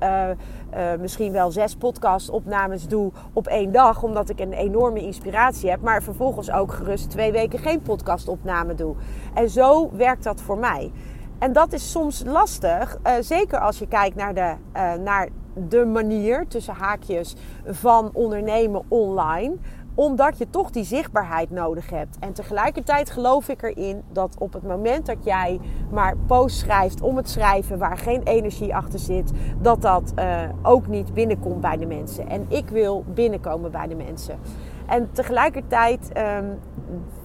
misschien 1.00 1.32
wel 1.32 1.52
zes 1.52 1.76
podcast-opnames 1.76 2.88
doe 2.88 3.12
op 3.34 3.48
één 3.48 3.72
dag. 3.72 4.04
Omdat 4.04 4.30
ik 4.30 4.40
een 4.40 4.54
enorme 4.54 5.02
inspiratie 5.02 5.70
heb. 5.70 5.82
Maar 5.82 6.04
vervolgens 6.04 6.52
ook 6.52 6.74
gerust 6.74 7.10
twee 7.10 7.32
weken 7.32 7.60
geen 7.60 7.82
podcast-opname 7.82 8.76
doe. 8.76 8.96
En 9.34 9.50
zo 9.50 9.90
werkt 9.94 10.24
dat 10.24 10.42
voor 10.42 10.58
mij. 10.58 10.92
En 11.40 11.54
dat 11.54 11.74
is 11.74 11.92
soms 11.92 12.24
lastig, 12.26 12.98
uh, 13.04 13.14
zeker 13.20 13.60
als 13.60 13.80
je 13.80 13.88
kijkt 13.88 14.16
naar 14.16 14.34
de, 14.34 14.56
uh, 14.76 14.94
naar 14.94 15.30
de 15.68 15.86
manier 15.86 16.48
tussen 16.48 16.74
haakjes 16.74 17.36
van 17.66 18.10
ondernemen 18.14 18.84
online 18.88 19.56
omdat 20.00 20.38
je 20.38 20.50
toch 20.50 20.70
die 20.70 20.84
zichtbaarheid 20.84 21.50
nodig 21.50 21.90
hebt. 21.90 22.18
En 22.20 22.34
tegelijkertijd 22.34 23.10
geloof 23.10 23.48
ik 23.48 23.64
erin 23.64 24.04
dat 24.12 24.36
op 24.38 24.54
het 24.54 24.64
moment 24.64 25.06
dat 25.06 25.24
jij 25.24 25.60
maar 25.92 26.18
post 26.18 26.58
schrijft 26.58 27.02
om 27.02 27.18
het 27.18 27.30
schrijven 27.30 27.78
waar 27.78 27.98
geen 27.98 28.24
energie 28.24 28.76
achter 28.76 29.00
zit, 29.00 29.32
dat 29.62 29.82
dat 29.82 30.14
uh, 30.16 30.42
ook 30.62 30.88
niet 30.88 31.14
binnenkomt 31.14 31.62
bij 31.62 31.78
de 31.78 31.86
mensen. 31.86 32.30
En 32.30 32.46
ik 32.48 32.70
wil 32.70 33.04
binnenkomen 33.14 33.72
bij 33.72 33.88
de 33.88 33.96
mensen. 33.96 34.40
En 34.86 35.12
tegelijkertijd 35.12 36.12
um, 36.18 36.60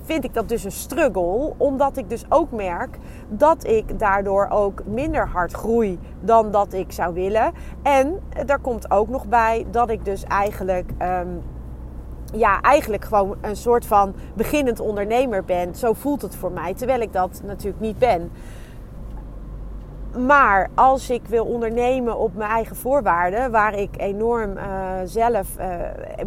vind 0.05 0.25
ik 0.25 0.35
dat 0.35 0.49
dus 0.49 0.65
een 0.65 0.73
struggle, 0.73 1.53
omdat 1.57 1.97
ik 1.97 2.11
dus 2.11 2.25
ook 2.29 2.51
merk 2.51 2.99
dat 3.29 3.67
ik 3.67 3.99
daardoor 3.99 4.49
ook 4.51 4.85
minder 4.85 5.29
hard 5.29 5.53
groei 5.53 5.99
dan 6.21 6.51
dat 6.51 6.73
ik 6.73 6.93
zou 6.93 7.15
willen. 7.15 7.53
En 7.83 8.21
daar 8.47 8.61
komt 8.61 8.91
ook 8.91 9.09
nog 9.09 9.27
bij 9.27 9.67
dat 9.71 9.91
ik 9.91 10.05
dus 10.05 10.25
eigenlijk. 10.25 10.91
Um, 11.03 11.43
ja, 12.33 12.61
eigenlijk 12.61 13.05
gewoon 13.05 13.37
een 13.41 13.57
soort 13.57 13.87
van 13.87 14.15
beginnend 14.35 14.81
ondernemer 14.81 15.45
ben. 15.45 15.75
Zo 15.75 15.93
voelt 15.93 16.23
het 16.23 16.37
voor 16.37 16.53
mij, 16.53 16.75
terwijl 16.75 17.01
ik 17.01 17.13
dat 17.13 17.41
natuurlijk 17.45 17.81
niet 17.81 17.99
ben. 17.99 18.31
Maar 20.19 20.71
als 20.75 21.11
ik 21.11 21.23
wil 21.27 21.45
ondernemen 21.45 22.19
op 22.19 22.35
mijn 22.35 22.51
eigen 22.51 22.77
voorwaarden, 22.77 23.51
waar 23.51 23.79
ik 23.79 23.91
enorm 23.97 24.57
uh, 24.57 24.65
zelf 25.05 25.59
uh, 25.59 25.65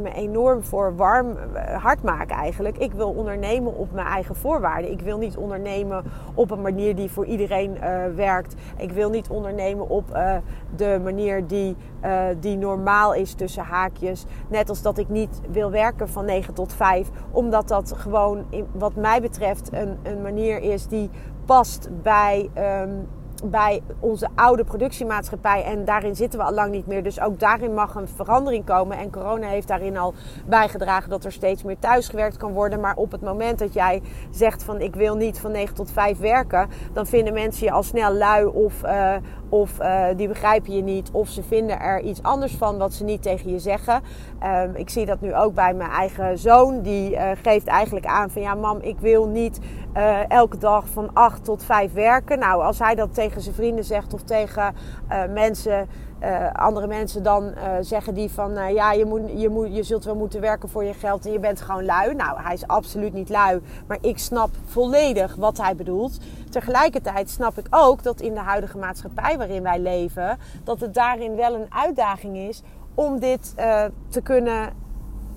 me 0.01 0.13
enorm 0.13 0.63
voor 0.63 0.96
warm 0.96 1.27
uh, 1.29 1.84
hard 1.84 2.03
maak 2.03 2.29
eigenlijk. 2.29 2.77
Ik 2.77 2.94
wil 2.94 3.10
ondernemen 3.10 3.75
op 3.75 3.91
mijn 3.91 4.08
eigen 4.08 4.36
voorwaarden. 4.36 4.91
Ik 4.91 5.01
wil 5.01 5.17
niet 5.17 5.38
ondernemen 5.38 6.03
op 6.34 6.51
een 6.51 6.62
manier 6.62 6.96
die 6.96 7.12
voor 7.12 7.25
iedereen 7.25 7.77
werkt. 8.15 8.56
Ik 8.77 8.91
wil 8.91 9.10
niet 9.10 9.29
ondernemen 9.29 9.89
op 9.89 10.20
de 10.75 11.00
manier 11.03 11.48
die, 11.48 11.75
die 12.39 12.58
normaal 12.58 13.13
is 13.13 13.34
tussen 13.34 13.63
haakjes. 13.63 14.25
Net 14.48 14.70
als 14.70 14.82
dat 14.82 14.98
ik 14.98 15.10
niet 15.10 15.41
wil 15.51 15.72
werken 15.72 16.10
van 16.10 16.25
9 16.25 16.53
tot 16.53 16.74
5. 16.74 17.10
Omdat 17.32 17.67
dat 17.67 17.94
gewoon, 17.96 18.46
wat 18.72 18.96
mij 18.96 19.22
betreft, 19.22 19.74
een, 19.74 19.98
een 20.03 20.22
manier 20.22 20.60
is 20.60 20.88
die 20.88 21.10
past 21.46 21.89
bij. 22.01 22.50
Um, 22.58 23.08
bij 23.46 23.82
onze 24.00 24.27
oude 24.36 24.63
productiemaatschappij. 24.63 25.63
En 25.63 25.86
daarin 25.86 26.15
zitten 26.15 26.39
we 26.39 26.46
al 26.46 26.53
lang 26.53 26.72
niet 26.72 26.88
meer. 26.88 27.03
Dus 27.03 27.22
ook 27.22 27.39
daarin 27.39 27.74
mag 27.74 27.96
een 27.96 28.08
verandering 28.08 28.65
komen. 28.65 28.98
En 28.98 29.12
corona 29.12 29.48
heeft 29.48 29.67
daarin 29.67 29.98
al 29.98 30.13
bijgedragen 30.46 31.10
dat 31.10 31.25
er 31.25 31.32
steeds 31.32 31.63
meer 31.63 31.79
thuisgewerkt 31.79 32.38
kan 32.38 32.51
worden. 32.51 32.79
Maar 32.79 32.96
op 32.96 33.12
het 33.12 33.22
moment 33.22 33.60
dat 33.60 33.74
jij 33.74 34.01
zegt 34.32 34.63
van 34.63 34.82
ik 34.82 34.96
wil 34.96 35.15
niet 35.15 35.39
van 35.39 35.51
9 35.51 35.75
tot 35.75 35.91
5 35.91 36.20
werken, 36.20 36.70
dan 36.94 37.06
vinden 37.06 37.34
mensen 37.34 37.65
je 37.65 37.72
al 37.72 37.84
snel 37.84 38.13
lui 38.13 38.46
of, 38.46 38.84
uh, 38.84 39.15
of 39.50 39.79
uh, 39.82 40.06
die 40.15 40.27
begrijpen 40.27 40.75
je 40.75 40.82
niet. 40.82 41.10
Of 41.12 41.29
ze 41.29 41.44
vinden 41.44 41.79
er 41.79 42.01
iets 42.01 42.24
anders 42.24 42.56
van 42.56 42.77
wat 42.77 42.94
ze 42.94 43.03
niet 43.03 43.22
tegen 43.22 43.51
je 43.51 43.60
zeggen. 43.60 44.01
Um, 44.44 44.75
ik 44.75 44.89
zie 44.89 45.06
dat 45.06 45.22
nu 45.22 45.36
ook 45.36 45.53
bij 45.53 45.74
mijn 45.74 45.89
eigen 45.89 46.38
zoon. 46.38 46.82
Die 46.82 47.12
uh, 47.12 47.29
geeft 47.41 47.67
eigenlijk 47.67 48.06
aan 48.06 48.29
van 48.29 48.41
ja 48.41 48.56
mam, 48.56 48.79
ik 48.82 49.00
wil 49.00 49.27
niet 49.27 49.60
elke 50.27 50.58
dag 50.58 50.88
van 50.88 51.10
8 51.13 51.44
tot 51.44 51.63
5 51.63 51.94
werken. 51.94 52.39
Nou, 52.39 52.63
als 52.63 52.79
hij 52.79 52.96
dat 52.96 53.13
tegen 53.13 53.41
zijn 53.41 53.56
vrienden 53.56 53.84
zegt 53.84 54.13
of 54.13 54.22
tegen 54.22 54.75
mensen 55.34 55.88
uh, 56.24 56.51
andere 56.51 56.88
mensen 56.88 57.24
dan 57.24 57.53
zeggen 57.82 58.13
die 58.13 58.32
van 58.32 58.74
ja, 58.74 58.91
je, 58.91 59.06
moet, 59.06 59.22
je, 59.36 59.50
moet, 59.50 59.75
je 59.75 59.84
zult 59.84 60.06
wel 60.06 60.15
moeten 60.15 60.41
werken 60.41 60.70
voor 60.70 60.84
je 60.84 60.94
geld 60.94 61.25
en 61.25 61.32
je 61.32 61.39
bent 61.39 61.62
gewoon 61.62 61.86
lui. 61.86 62.15
Nou, 62.15 62.41
hij 62.41 62.53
is 62.53 62.67
absoluut 62.67 63.13
niet 63.13 63.29
lui, 63.29 63.62
maar 63.88 63.98
ik 64.01 64.17
snap 64.17 64.50
volledig 64.65 65.36
wat 65.36 65.58
hij 65.58 65.75
bedoelt. 65.75 66.17
Tegelijkertijd 66.50 67.29
snap 67.29 67.58
ik 67.58 67.67
ook 67.70 68.03
dat 68.03 68.22
in 68.22 68.34
de 68.34 68.39
huidige 68.39 68.77
maatschappij 68.77 69.38
waarin 69.38 69.63
wij 69.63 69.79
leven, 69.79 70.38
dat 70.63 70.79
het 70.79 70.94
daarin 70.94 71.36
wel 71.36 71.56
een 71.56 71.67
uitdaging 71.70 72.38
is 72.38 72.62
om 72.94 73.20
dit 73.20 73.53
te 74.10 74.22
kunnen, 74.24 74.70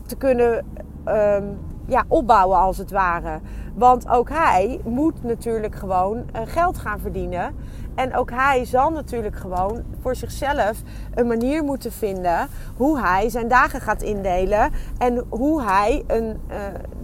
te 0.06 0.16
kunnen 0.16 0.66
um, 1.06 1.58
ja, 1.86 2.04
opbouwen 2.08 2.58
als 2.58 2.78
het 2.78 2.90
ware. 2.90 3.40
Want 3.80 4.08
ook 4.08 4.28
hij 4.28 4.80
moet 4.84 5.22
natuurlijk 5.22 5.74
gewoon 5.74 6.24
geld 6.44 6.78
gaan 6.78 7.00
verdienen. 7.00 7.54
En 7.94 8.16
ook 8.16 8.30
hij 8.30 8.64
zal 8.64 8.90
natuurlijk 8.90 9.36
gewoon 9.36 9.82
voor 10.00 10.16
zichzelf 10.16 10.82
een 11.14 11.26
manier 11.26 11.64
moeten 11.64 11.92
vinden 11.92 12.48
hoe 12.76 13.00
hij 13.00 13.28
zijn 13.28 13.48
dagen 13.48 13.80
gaat 13.80 14.02
indelen 14.02 14.70
en 14.98 15.24
hoe 15.28 15.62
hij 15.62 16.04
een, 16.06 16.40
uh, 16.50 16.56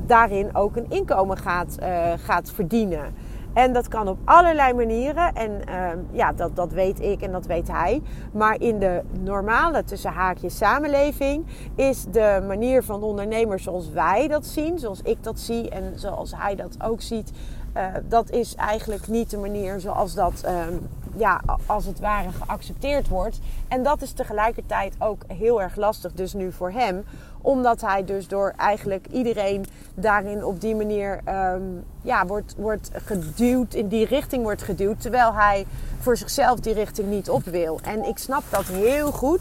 daarin 0.06 0.54
ook 0.54 0.76
een 0.76 0.86
inkomen 0.88 1.36
gaat, 1.36 1.76
uh, 1.82 2.12
gaat 2.16 2.50
verdienen. 2.50 3.14
En 3.56 3.72
dat 3.72 3.88
kan 3.88 4.08
op 4.08 4.18
allerlei 4.24 4.72
manieren. 4.72 5.34
En 5.34 5.50
uh, 5.68 5.88
ja, 6.10 6.32
dat, 6.32 6.56
dat 6.56 6.72
weet 6.72 7.00
ik 7.00 7.22
en 7.22 7.32
dat 7.32 7.46
weet 7.46 7.68
hij. 7.68 8.02
Maar 8.32 8.60
in 8.60 8.78
de 8.78 9.02
normale 9.20 9.84
tussen 9.84 10.12
haakjes 10.12 10.56
samenleving 10.56 11.46
is 11.74 12.04
de 12.04 12.44
manier 12.46 12.82
van 12.82 13.02
ondernemers 13.02 13.62
zoals 13.62 13.90
wij 13.90 14.28
dat 14.28 14.46
zien, 14.46 14.78
zoals 14.78 15.00
ik 15.02 15.22
dat 15.22 15.38
zie 15.38 15.68
en 15.68 15.92
zoals 15.94 16.32
hij 16.36 16.54
dat 16.54 16.76
ook 16.82 17.00
ziet, 17.00 17.32
uh, 17.76 17.86
dat 18.08 18.30
is 18.30 18.54
eigenlijk 18.54 19.08
niet 19.08 19.30
de 19.30 19.38
manier 19.38 19.80
zoals 19.80 20.14
dat, 20.14 20.44
um, 20.68 20.88
ja, 21.16 21.40
als 21.66 21.84
het 21.84 22.00
ware 22.00 22.32
geaccepteerd 22.32 23.08
wordt. 23.08 23.40
En 23.68 23.82
dat 23.82 24.02
is 24.02 24.12
tegelijkertijd 24.12 24.94
ook 24.98 25.22
heel 25.26 25.62
erg 25.62 25.76
lastig, 25.76 26.12
dus 26.12 26.32
nu 26.32 26.52
voor 26.52 26.70
hem. 26.70 27.04
Omdat 27.46 27.80
hij 27.80 28.04
dus 28.04 28.28
door 28.28 28.52
eigenlijk 28.56 29.06
iedereen 29.12 29.64
daarin 29.94 30.44
op 30.44 30.60
die 30.60 30.74
manier 30.74 31.20
um, 31.28 31.84
ja, 32.02 32.26
wordt, 32.26 32.54
wordt 32.56 32.90
geduwd, 32.92 33.74
in 33.74 33.88
die 33.88 34.06
richting 34.06 34.42
wordt 34.42 34.62
geduwd. 34.62 35.00
Terwijl 35.00 35.34
hij 35.34 35.66
voor 35.98 36.16
zichzelf 36.16 36.60
die 36.60 36.74
richting 36.74 37.08
niet 37.08 37.30
op 37.30 37.44
wil. 37.44 37.78
En 37.82 38.04
ik 38.04 38.18
snap 38.18 38.42
dat 38.50 38.64
heel 38.64 39.12
goed 39.12 39.40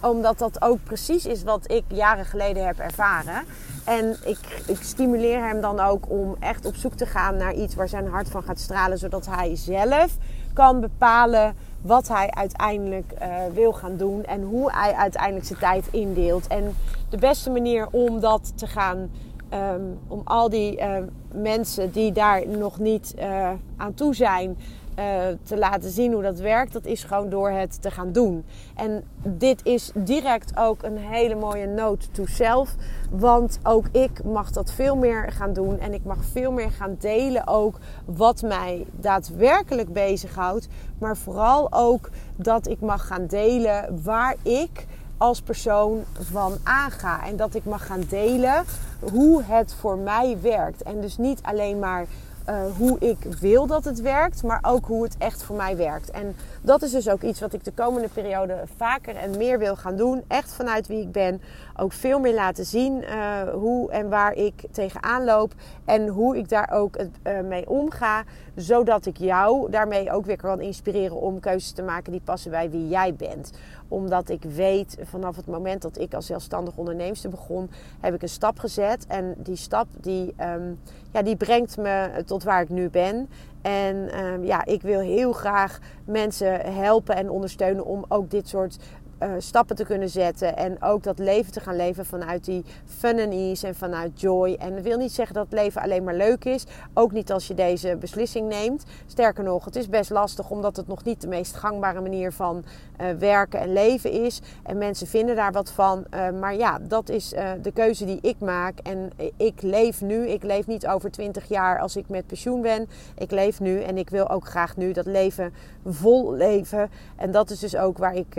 omdat 0.00 0.38
dat 0.38 0.62
ook 0.62 0.78
precies 0.84 1.26
is 1.26 1.42
wat 1.42 1.70
ik 1.70 1.84
jaren 1.88 2.24
geleden 2.24 2.66
heb 2.66 2.78
ervaren. 2.78 3.44
En 3.84 4.16
ik, 4.24 4.38
ik, 4.66 4.82
stimuleer 4.82 5.40
hem 5.40 5.60
dan 5.60 5.80
ook 5.80 6.10
om 6.10 6.36
echt 6.38 6.64
op 6.64 6.74
zoek 6.74 6.94
te 6.94 7.06
gaan 7.06 7.36
naar 7.36 7.54
iets 7.54 7.74
waar 7.74 7.88
zijn 7.88 8.08
hart 8.08 8.28
van 8.28 8.42
gaat 8.42 8.60
stralen. 8.60 8.98
Zodat 8.98 9.26
hij 9.26 9.56
zelf 9.56 10.16
kan 10.52 10.80
bepalen 10.80 11.54
wat 11.86 12.08
hij 12.08 12.30
uiteindelijk 12.30 13.12
uh, 13.22 13.28
wil 13.54 13.72
gaan 13.72 13.96
doen. 13.96 14.24
En 14.24 14.42
hoe 14.42 14.72
hij 14.72 14.94
uiteindelijk 14.94 15.46
zijn 15.46 15.58
tijd 15.58 15.88
indeelt. 15.90 16.46
En 16.46 16.74
de 17.08 17.18
beste 17.18 17.50
manier 17.50 17.88
om 17.90 18.20
dat 18.20 18.52
te 18.58 18.66
gaan 18.66 19.10
Um, 19.52 19.98
om 20.08 20.20
al 20.24 20.48
die 20.48 20.80
uh, 20.80 20.96
mensen 21.34 21.90
die 21.92 22.12
daar 22.12 22.48
nog 22.48 22.78
niet 22.78 23.14
uh, 23.18 23.50
aan 23.76 23.94
toe 23.94 24.14
zijn, 24.14 24.56
uh, 24.98 25.04
te 25.42 25.58
laten 25.58 25.90
zien 25.90 26.12
hoe 26.12 26.22
dat 26.22 26.38
werkt, 26.38 26.72
dat 26.72 26.84
is 26.84 27.04
gewoon 27.04 27.28
door 27.28 27.50
het 27.50 27.82
te 27.82 27.90
gaan 27.90 28.12
doen. 28.12 28.44
En 28.74 29.04
dit 29.22 29.64
is 29.64 29.90
direct 29.94 30.56
ook 30.56 30.82
een 30.82 30.96
hele 30.96 31.34
mooie 31.34 31.66
note 31.66 32.10
to 32.10 32.24
self. 32.26 32.74
Want 33.10 33.58
ook 33.62 33.86
ik 33.92 34.24
mag 34.24 34.50
dat 34.50 34.72
veel 34.72 34.96
meer 34.96 35.32
gaan 35.32 35.52
doen. 35.52 35.78
En 35.80 35.94
ik 35.94 36.04
mag 36.04 36.24
veel 36.32 36.52
meer 36.52 36.70
gaan 36.70 36.96
delen 36.98 37.46
ook 37.46 37.78
wat 38.04 38.42
mij 38.42 38.86
daadwerkelijk 38.92 39.92
bezighoudt. 39.92 40.68
Maar 40.98 41.16
vooral 41.16 41.72
ook 41.72 42.10
dat 42.36 42.68
ik 42.68 42.80
mag 42.80 43.06
gaan 43.06 43.26
delen 43.26 44.02
waar 44.02 44.36
ik 44.42 44.86
als 45.18 45.40
persoon 45.40 46.04
van 46.12 46.56
aanga. 46.62 47.26
En 47.26 47.36
dat 47.36 47.54
ik 47.54 47.64
mag 47.64 47.86
gaan 47.86 48.04
delen 48.08 48.64
hoe 49.12 49.42
het 49.42 49.74
voor 49.74 49.98
mij 49.98 50.38
werkt. 50.40 50.82
En 50.82 51.00
dus 51.00 51.16
niet 51.16 51.40
alleen 51.42 51.78
maar 51.78 52.06
uh, 52.50 52.76
hoe 52.76 52.98
ik 52.98 53.18
wil 53.40 53.66
dat 53.66 53.84
het 53.84 54.00
werkt, 54.00 54.42
maar 54.42 54.58
ook 54.62 54.86
hoe 54.86 55.02
het 55.02 55.16
echt 55.18 55.42
voor 55.42 55.56
mij 55.56 55.76
werkt. 55.76 56.10
En 56.10 56.36
dat 56.62 56.82
is 56.82 56.90
dus 56.90 57.08
ook 57.08 57.22
iets 57.22 57.40
wat 57.40 57.52
ik 57.52 57.64
de 57.64 57.72
komende 57.72 58.08
periode 58.08 58.62
vaker 58.76 59.16
en 59.16 59.36
meer 59.36 59.58
wil 59.58 59.76
gaan 59.76 59.96
doen. 59.96 60.24
Echt 60.28 60.52
vanuit 60.52 60.86
wie 60.86 61.00
ik 61.00 61.12
ben. 61.12 61.42
Ook 61.76 61.92
veel 61.92 62.20
meer 62.20 62.34
laten 62.34 62.64
zien 62.64 63.02
uh, 63.02 63.40
hoe 63.52 63.90
en 63.90 64.08
waar 64.08 64.32
ik 64.32 64.64
tegenaan 64.72 65.24
loop. 65.24 65.52
En 65.84 66.08
hoe 66.08 66.36
ik 66.36 66.48
daar 66.48 66.70
ook 66.72 66.96
uh, 66.96 67.40
mee 67.40 67.68
omga. 67.68 68.24
Zodat 68.54 69.06
ik 69.06 69.16
jou 69.16 69.70
daarmee 69.70 70.12
ook 70.12 70.26
weer 70.26 70.36
kan 70.36 70.60
inspireren 70.60 71.16
om 71.16 71.40
keuzes 71.40 71.72
te 71.72 71.82
maken 71.82 72.12
die 72.12 72.20
passen 72.24 72.50
bij 72.50 72.70
wie 72.70 72.88
jij 72.88 73.14
bent 73.14 73.52
omdat 73.88 74.28
ik 74.28 74.42
weet 74.42 74.96
vanaf 75.02 75.36
het 75.36 75.46
moment 75.46 75.82
dat 75.82 75.98
ik 75.98 76.14
als 76.14 76.26
zelfstandig 76.26 76.76
onderneemster 76.76 77.30
begon, 77.30 77.70
heb 78.00 78.14
ik 78.14 78.22
een 78.22 78.28
stap 78.28 78.58
gezet. 78.58 79.06
En 79.06 79.34
die 79.38 79.56
stap 79.56 79.86
die, 80.00 80.34
um, 80.40 80.78
ja, 81.12 81.22
die 81.22 81.36
brengt 81.36 81.76
me 81.76 82.22
tot 82.26 82.42
waar 82.42 82.62
ik 82.62 82.68
nu 82.68 82.90
ben. 82.90 83.28
En 83.62 84.24
um, 84.24 84.44
ja, 84.44 84.64
ik 84.64 84.82
wil 84.82 85.00
heel 85.00 85.32
graag 85.32 85.78
mensen 86.04 86.74
helpen 86.74 87.16
en 87.16 87.30
ondersteunen 87.30 87.84
om 87.84 88.04
ook 88.08 88.30
dit 88.30 88.48
soort 88.48 88.78
uh, 89.22 89.32
stappen 89.38 89.76
te 89.76 89.84
kunnen 89.84 90.08
zetten. 90.08 90.56
En 90.56 90.82
ook 90.82 91.02
dat 91.02 91.18
leven 91.18 91.52
te 91.52 91.60
gaan 91.60 91.76
leven 91.76 92.06
vanuit 92.06 92.44
die 92.44 92.64
fun 92.84 93.20
and 93.20 93.32
ease 93.32 93.66
en 93.66 93.74
vanuit 93.74 94.20
joy. 94.20 94.56
En 94.58 94.74
dat 94.74 94.82
wil 94.82 94.98
niet 94.98 95.12
zeggen 95.12 95.34
dat 95.34 95.44
het 95.44 95.52
leven 95.52 95.82
alleen 95.82 96.04
maar 96.04 96.14
leuk 96.14 96.44
is. 96.44 96.64
Ook 96.94 97.12
niet 97.12 97.32
als 97.32 97.46
je 97.46 97.54
deze 97.54 97.96
beslissing 98.00 98.48
neemt. 98.48 98.84
Sterker 99.06 99.44
nog, 99.44 99.64
het 99.64 99.76
is 99.76 99.88
best 99.88 100.10
lastig 100.10 100.50
omdat 100.50 100.76
het 100.76 100.86
nog 100.86 101.04
niet 101.04 101.20
de 101.20 101.28
meest 101.28 101.54
gangbare 101.54 102.00
manier 102.00 102.32
van 102.32 102.64
uh, 103.00 103.10
werken 103.18 103.60
en 103.60 103.72
leven 103.72 104.10
is. 104.10 104.40
En 104.62 104.78
mensen 104.78 105.06
vinden 105.06 105.36
daar 105.36 105.52
wat 105.52 105.70
van. 105.70 106.04
Uh, 106.14 106.30
maar 106.30 106.54
ja, 106.54 106.78
dat 106.78 107.08
is 107.08 107.28
de 107.62 107.72
keuze 107.74 108.04
die 108.04 108.18
ik 108.22 108.38
maak. 108.38 108.78
En 108.78 109.10
ik 109.36 109.62
leef 109.62 110.00
nu. 110.00 110.28
Ik 110.28 110.42
leef 110.42 110.66
niet 110.66 110.86
over 110.86 111.10
20 111.10 111.48
jaar 111.48 111.80
als 111.80 111.96
ik 111.96 112.08
met 112.08 112.26
pensioen 112.26 112.62
ben. 112.62 112.88
Ik 113.14 113.30
leef 113.30 113.60
nu 113.60 113.80
en 113.80 113.98
ik 113.98 114.10
wil 114.10 114.28
ook 114.28 114.46
graag 114.46 114.76
nu 114.76 114.92
dat 114.92 115.06
leven 115.06 115.52
vol 115.84 116.32
leven. 116.32 116.90
En 117.16 117.30
dat 117.30 117.50
is 117.50 117.58
dus 117.58 117.76
ook 117.76 117.98
waar 117.98 118.14
ik, 118.14 118.36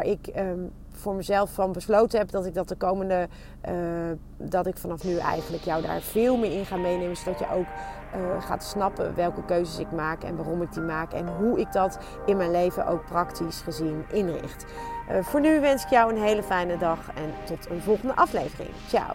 waar 0.00 0.08
ik 0.10 0.30
um, 0.36 0.72
voor 0.90 1.14
mezelf 1.14 1.50
van 1.50 1.72
besloten 1.72 2.18
heb 2.18 2.30
dat 2.30 2.46
ik 2.46 2.54
dat 2.54 2.68
de 2.68 2.76
komende, 2.76 3.28
uh, 3.68 3.74
dat 4.36 4.66
ik 4.66 4.76
vanaf 4.76 5.04
nu 5.04 5.16
eigenlijk 5.16 5.64
jou 5.64 5.82
daar 5.82 6.00
veel 6.00 6.36
meer 6.36 6.52
in 6.52 6.66
ga 6.66 6.76
meenemen, 6.76 7.16
zodat 7.16 7.38
je 7.38 7.50
ook 7.52 7.66
uh, 8.16 8.42
gaat 8.42 8.64
snappen 8.64 9.14
welke 9.14 9.44
keuzes 9.44 9.78
ik 9.78 9.92
maak 9.92 10.22
en 10.22 10.36
waarom 10.36 10.62
ik 10.62 10.72
die 10.72 10.82
maak 10.82 11.12
en 11.12 11.28
hoe 11.36 11.60
ik 11.60 11.72
dat 11.72 11.98
in 12.26 12.36
mijn 12.36 12.50
leven 12.50 12.86
ook 12.86 13.04
praktisch 13.04 13.60
gezien 13.60 14.04
inricht. 14.12 14.64
Uh, 15.10 15.24
voor 15.24 15.40
nu 15.40 15.60
wens 15.60 15.82
ik 15.84 15.90
jou 15.90 16.12
een 16.12 16.22
hele 16.22 16.42
fijne 16.42 16.78
dag 16.78 16.98
en 17.14 17.32
tot 17.44 17.70
een 17.70 17.80
volgende 17.80 18.16
aflevering. 18.16 18.70
Ciao. 18.88 19.14